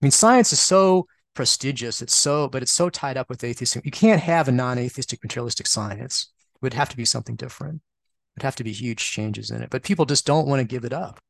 [0.00, 3.82] i mean science is so prestigious it's so but it's so tied up with atheism
[3.84, 8.40] you can't have a non-atheistic materialistic science it would have to be something different it
[8.40, 10.84] would have to be huge changes in it but people just don't want to give
[10.84, 11.20] it up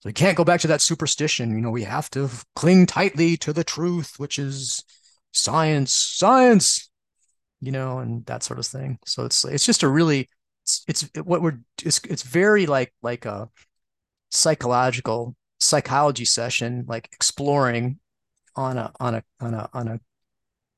[0.00, 1.52] so we can't go back to that superstition.
[1.52, 4.84] You know, we have to cling tightly to the truth, which is
[5.32, 6.90] science, science,
[7.60, 8.98] you know, and that sort of thing.
[9.06, 10.28] So it's it's just a really
[10.64, 13.48] it's, it's what we're it's it's very like like a
[14.30, 17.98] psychological psychology session, like exploring
[18.56, 20.00] on a on a on a on a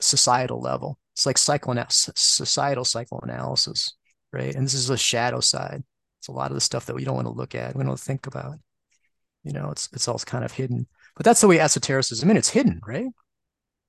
[0.00, 0.98] societal level.
[1.14, 3.94] It's like psychoanalysis, societal psychoanalysis,
[4.32, 4.54] right?
[4.54, 5.82] And this is the shadow side.
[6.20, 7.98] It's a lot of the stuff that we don't want to look at, we don't
[7.98, 8.56] think about.
[9.44, 10.86] You know, it's it's all kind of hidden.
[11.16, 13.06] But that's the way esotericism, mean, it's hidden, right?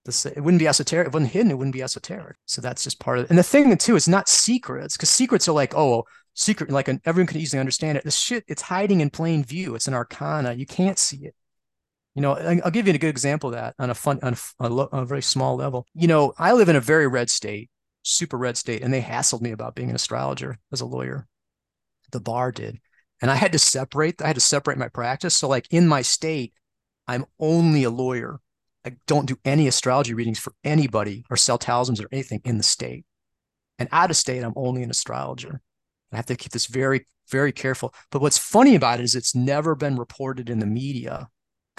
[0.06, 1.08] This, it wouldn't be esoteric.
[1.08, 2.38] It wasn't hidden, it wouldn't be esoteric.
[2.46, 3.30] So that's just part of it.
[3.30, 7.02] And the thing too is not secrets, because secrets are like, oh, secret, like an,
[7.06, 8.04] everyone can easily understand it.
[8.04, 9.76] This shit, it's hiding in plain view.
[9.76, 10.54] It's an arcana.
[10.54, 11.36] You can't see it.
[12.20, 12.34] You know,
[12.66, 15.06] I'll give you a good example of that on a fun, on a, on a
[15.06, 15.86] very small level.
[15.94, 17.70] You know, I live in a very red state,
[18.04, 21.28] super red state, and they hassled me about being an astrologer as a lawyer.
[22.12, 22.82] The bar did
[23.22, 24.22] and I had to separate.
[24.22, 25.34] I had to separate my practice.
[25.34, 26.54] So, like in my state,
[27.08, 28.42] I'm only a lawyer.
[28.86, 32.64] I don't do any astrology readings for anybody or sell talismans or anything in the
[32.64, 33.06] state.
[33.78, 35.62] And out of state, I'm only an astrologer.
[36.12, 37.94] I have to keep this very, very careful.
[38.12, 41.30] But what's funny about it is it's never been reported in the media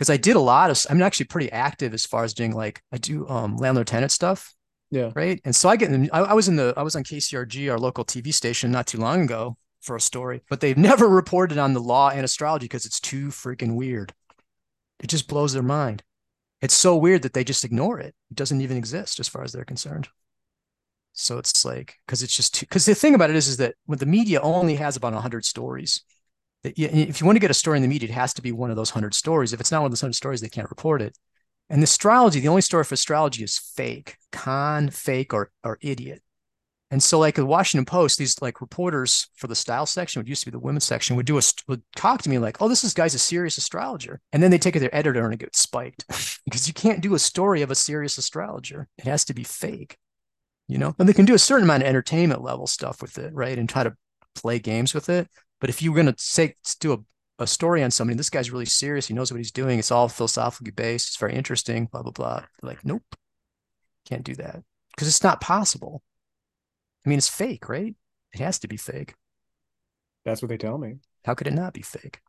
[0.00, 0.86] because I did a lot of.
[0.88, 4.54] I'm actually pretty active as far as doing like I do um, landlord tenant stuff.
[4.90, 5.10] Yeah.
[5.14, 5.42] Right.
[5.44, 5.90] And so I get.
[6.10, 6.72] I, I was in the.
[6.74, 10.40] I was on KCRG, our local TV station, not too long ago, for a story,
[10.48, 14.14] but they've never reported on the law and astrology because it's too freaking weird.
[15.00, 16.02] It just blows their mind.
[16.62, 18.14] It's so weird that they just ignore it.
[18.30, 20.08] It doesn't even exist as far as they're concerned.
[21.12, 23.74] So it's like because it's just too because the thing about it is is that
[23.84, 26.02] when the media only has about hundred stories,
[26.64, 28.70] if you want to get a story in the media, it has to be one
[28.70, 29.52] of those hundred stories.
[29.52, 31.16] If it's not one of those hundred stories, they can't report it.
[31.68, 36.22] And the astrology, the only story for astrology is fake, con, fake, or or idiot.
[36.92, 40.42] And so, like the Washington Post, these like reporters for the style section, what used
[40.42, 42.82] to be the women's section, would do a would talk to me like, "Oh, this
[42.82, 45.38] is guy's a serious astrologer," and then they take it to their editor and it
[45.38, 46.04] gets spiked
[46.44, 49.96] because you can't do a story of a serious astrologer; it has to be fake,
[50.66, 50.96] you know.
[50.98, 53.68] And they can do a certain amount of entertainment level stuff with it, right, and
[53.68, 53.96] try to
[54.34, 55.28] play games with it.
[55.60, 56.98] But if you're going to say do a,
[57.42, 60.08] a story on somebody, this guy's really serious, he knows what he's doing, it's all
[60.08, 62.40] philosophically based, it's very interesting, blah blah blah.
[62.40, 63.04] They're like, nope,
[64.06, 64.62] can't do that
[64.94, 66.02] because it's not possible
[67.04, 67.94] I mean, it's fake, right?
[68.32, 69.14] It has to be fake.
[70.24, 70.96] That's what they tell me.
[71.24, 72.20] How could it not be fake?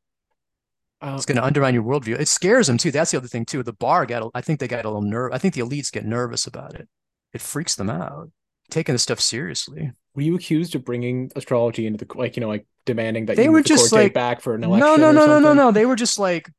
[1.02, 2.20] Uh, it's going to undermine your worldview.
[2.20, 2.92] It scares them too.
[2.92, 3.64] That's the other thing too.
[3.64, 5.34] The bar got, I think they got a little nerve.
[5.34, 6.88] I think the elites get nervous about it.
[7.34, 8.30] It freaks them out,
[8.70, 9.92] taking the stuff seriously.
[10.14, 13.50] Were you accused of bringing astrology into the like, you know, like demanding that they
[13.50, 14.86] were just like back for an election?
[14.86, 15.72] No, no, no, no, no, no.
[15.72, 16.50] They were just like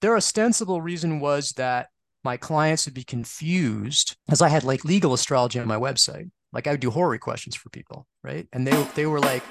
[0.00, 1.88] their ostensible reason was that
[2.24, 6.30] my clients would be confused as I had like legal astrology on my website.
[6.52, 8.48] Like I would do horary questions for people, right?
[8.52, 9.42] And they they were like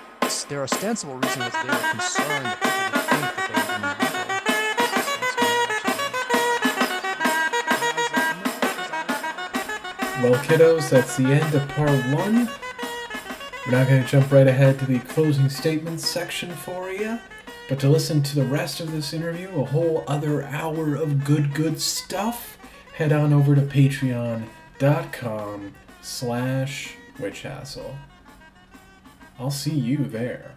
[0.49, 3.57] their ostensible reason was they were concerned that people would think that they
[10.23, 12.49] Well, kiddos, that's the end of part one.
[13.67, 17.19] We're not going to jump right ahead to the closing statements section for you,
[17.67, 21.53] but to listen to the rest of this interview, a whole other hour of good,
[21.53, 22.57] good stuff,
[22.93, 24.45] head on over to patreon.com
[26.01, 27.93] slash witchhassle.
[29.37, 30.55] I'll see you there.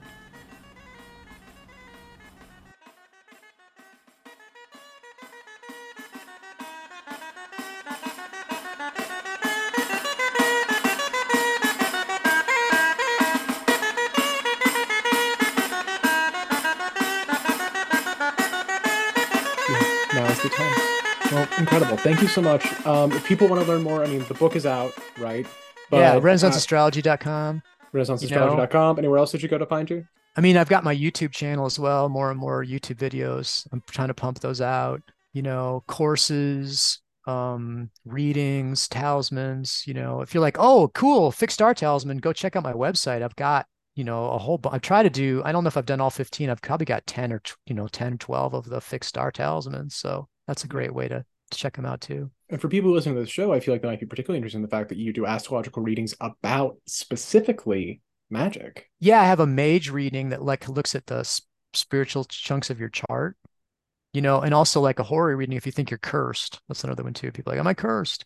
[21.59, 21.97] Incredible.
[21.97, 22.65] Thank you so much.
[22.87, 25.47] Um, if people want to learn more, I mean, the book is out, right?
[25.91, 27.63] But, yeah, renaissanceastrology.com.
[27.93, 28.99] Renaissanceastrology.com.
[28.99, 30.07] Anywhere else that you go to find you?
[30.37, 33.67] I mean, I've got my YouTube channel as well, more and more YouTube videos.
[33.73, 40.33] I'm trying to pump those out, you know, courses, um, readings, talismans, you know, if
[40.33, 43.23] you're like, oh, cool, fixed star talisman, go check out my website.
[43.23, 45.77] I've got, you know, a whole, bu- I try to do, I don't know if
[45.77, 46.49] I've done all 15.
[46.49, 49.97] I've probably got 10 or, you know, 10, 12 of the fixed star talismans.
[49.97, 51.25] So that's a great way to
[51.59, 52.31] check them out too.
[52.49, 54.59] And for people listening to the show, I feel like that might be particularly interested
[54.59, 58.89] in the fact that you do astrological readings about specifically magic.
[58.99, 61.25] Yeah, I have a mage reading that like looks at the
[61.75, 63.37] spiritual chunks of your chart,
[64.13, 66.61] you know, and also like a horary reading if you think you're cursed.
[66.69, 67.31] That's another one too.
[67.31, 68.25] People like, am I cursed?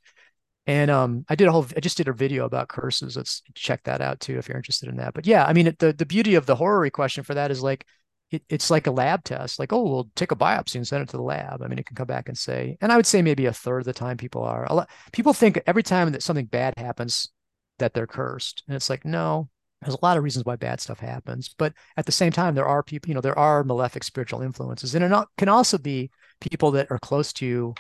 [0.67, 3.17] And um, I did a whole, I just did a video about curses.
[3.17, 5.13] Let's check that out too if you're interested in that.
[5.13, 7.87] But yeah, I mean, the the beauty of the horary question for that is like
[8.31, 9.59] it, it's like a lab test.
[9.59, 11.63] Like, oh, we'll take a biopsy and send it to the lab.
[11.63, 13.81] I mean, it can come back and say, and I would say maybe a third
[13.81, 14.67] of the time people are.
[14.69, 17.31] A lot, people think every time that something bad happens
[17.79, 19.49] that they're cursed, and it's like, no,
[19.83, 21.55] there's a lot of reasons why bad stuff happens.
[21.59, 24.95] But at the same time, there are people, you know, there are malefic spiritual influences,
[24.95, 26.11] and it can also be
[26.41, 27.75] people that are close to you,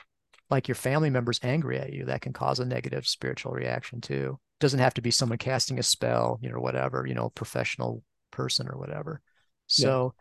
[0.51, 2.05] like your family members, angry at you.
[2.05, 4.38] That can cause a negative spiritual reaction too.
[4.59, 8.03] It doesn't have to be someone casting a spell, you know, whatever, you know, professional
[8.30, 9.20] person or whatever.
[9.66, 10.14] So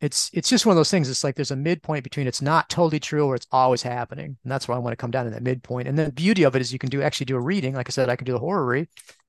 [0.00, 1.08] it's it's just one of those things.
[1.08, 4.52] It's like there's a midpoint between it's not totally true or it's always happening, and
[4.52, 5.88] that's why I want to come down to that midpoint.
[5.88, 7.74] And the beauty of it is you can do actually do a reading.
[7.74, 8.88] Like I said, I can do the horary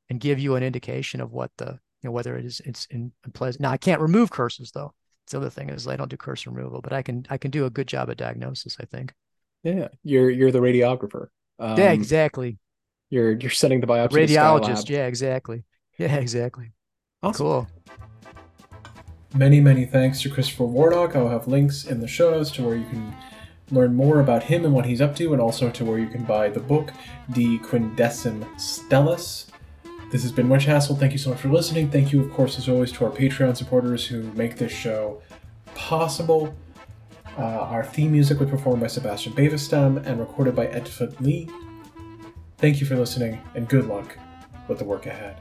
[0.09, 3.11] and give you an indication of what the you know whether it is it's in,
[3.25, 3.61] in pleasant.
[3.61, 4.93] Now I can't remove curses though.
[5.29, 7.65] The other thing is I don't do curse removal, but I can I can do
[7.65, 8.77] a good job at diagnosis.
[8.79, 9.13] I think.
[9.63, 11.27] Yeah, you're you're the radiographer.
[11.59, 12.57] Um, yeah, exactly.
[13.09, 14.27] You're you're sending the biopsy.
[14.27, 14.89] Radiologist.
[14.89, 15.63] Yeah, exactly.
[15.97, 16.71] Yeah, exactly.
[17.21, 17.45] Awesome.
[17.45, 17.67] Cool.
[19.35, 21.15] Many, many thanks to Christopher Warnock.
[21.15, 23.15] I'll have links in the show notes to where you can
[23.69, 26.23] learn more about him and what he's up to, and also to where you can
[26.23, 26.91] buy the book,
[27.31, 29.45] De Quindecim Stellis.
[30.11, 30.95] This has been Witch Hassle.
[30.95, 31.91] Thank you so much for listening.
[31.91, 35.21] Thank you, of course, as always, to our Patreon supporters who make this show
[35.75, 36.55] possible.
[37.37, 41.47] Uh, our theme music was performed by Sebastian Bavestam and recorded by Edford Lee.
[42.57, 44.17] Thank you for listening, and good luck
[44.67, 45.37] with the work ahead.